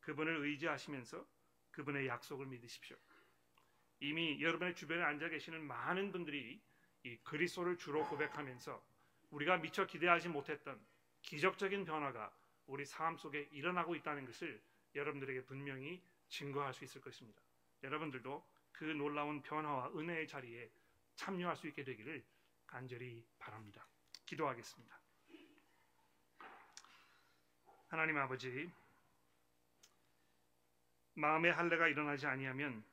그분을 0.00 0.44
의지하시면서 0.44 1.26
그분의 1.72 2.06
약속을 2.06 2.46
믿으십시오. 2.46 2.96
이미 4.00 4.40
여러분의 4.42 4.74
주변에 4.74 5.02
앉아 5.02 5.28
계시는 5.28 5.62
많은 5.62 6.12
분들이 6.12 6.60
이 7.04 7.16
그리스도를 7.18 7.76
주로 7.76 8.06
고백하면서 8.08 8.84
우리가 9.30 9.58
미처 9.58 9.86
기대하지 9.86 10.28
못했던 10.28 10.80
기적적인 11.22 11.84
변화가 11.84 12.32
우리 12.66 12.84
삶 12.84 13.16
속에 13.16 13.48
일어나고 13.50 13.94
있다는 13.94 14.26
것을 14.26 14.62
여러분들에게 14.94 15.44
분명히 15.44 16.02
증거할 16.28 16.74
수 16.74 16.84
있을 16.84 17.00
것입니다. 17.00 17.42
여러분들도 17.82 18.44
그 18.72 18.84
놀라운 18.84 19.42
변화와 19.42 19.90
은혜의 19.94 20.26
자리에 20.26 20.70
참여할 21.16 21.56
수 21.56 21.68
있게 21.68 21.84
되기를 21.84 22.24
간절히 22.66 23.24
바랍니다. 23.38 23.86
기도하겠습니다. 24.26 25.00
하나님 27.88 28.16
아버지, 28.18 28.70
마음의 31.14 31.52
할례가 31.52 31.86
일어나지 31.86 32.26
아니하면 32.26 32.84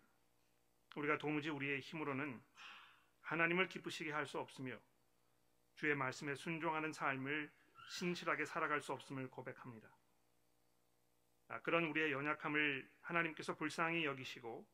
우리가 0.96 1.17
도무지 1.17 1.50
우리의 1.50 1.80
힘으로는 1.80 2.39
하나님을 3.22 3.70
기쁘시게 3.70 4.12
할 4.12 4.28
수 4.28 4.38
없으며 4.38 4.78
주의 5.76 5.96
말씀에 5.96 6.36
순종하는 6.36 6.94
삶을 6.94 7.50
신실하게 7.89 8.46
살아갈 8.46 8.82
수 8.82 8.94
없음을 8.94 9.30
고백합니다. 9.30 9.89
아, 11.52 11.60
그런 11.62 11.84
우리의 11.84 12.14
연약함을 12.14 12.90
하나님께서 13.02 13.56
불쌍히 13.58 14.06
여기시고 14.06 14.66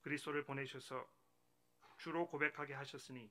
그리스도를 0.00 0.42
보내셔서 0.44 1.08
주로 1.98 2.26
고백하게 2.26 2.74
하셨으니 2.74 3.30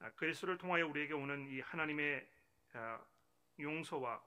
아, 0.00 0.10
그리스도를 0.14 0.58
통하여 0.58 0.88
우리에게 0.88 1.14
오는 1.14 1.46
이 1.48 1.60
하나님의 1.60 2.28
아, 2.72 3.00
용서와 3.60 4.22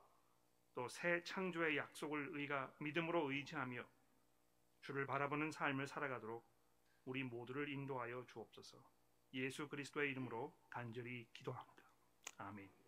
또 0.74 0.88
새 0.88 1.22
창조의 1.24 1.76
약속을 1.76 2.30
의가 2.40 2.74
믿음으로 2.80 3.30
의지하며 3.32 3.86
주를 4.82 5.06
바라보는 5.06 5.52
삶을 5.52 5.88
살아가도록 5.88 6.48
우리 7.04 7.24
모두를 7.24 7.68
인도하여 7.68 8.26
주옵소서. 8.28 8.82
예수 9.34 9.68
그리스도의 9.68 10.12
이름으로 10.12 10.56
간절히 10.70 11.28
기도합니다. 11.34 11.84
아멘. 12.38 12.79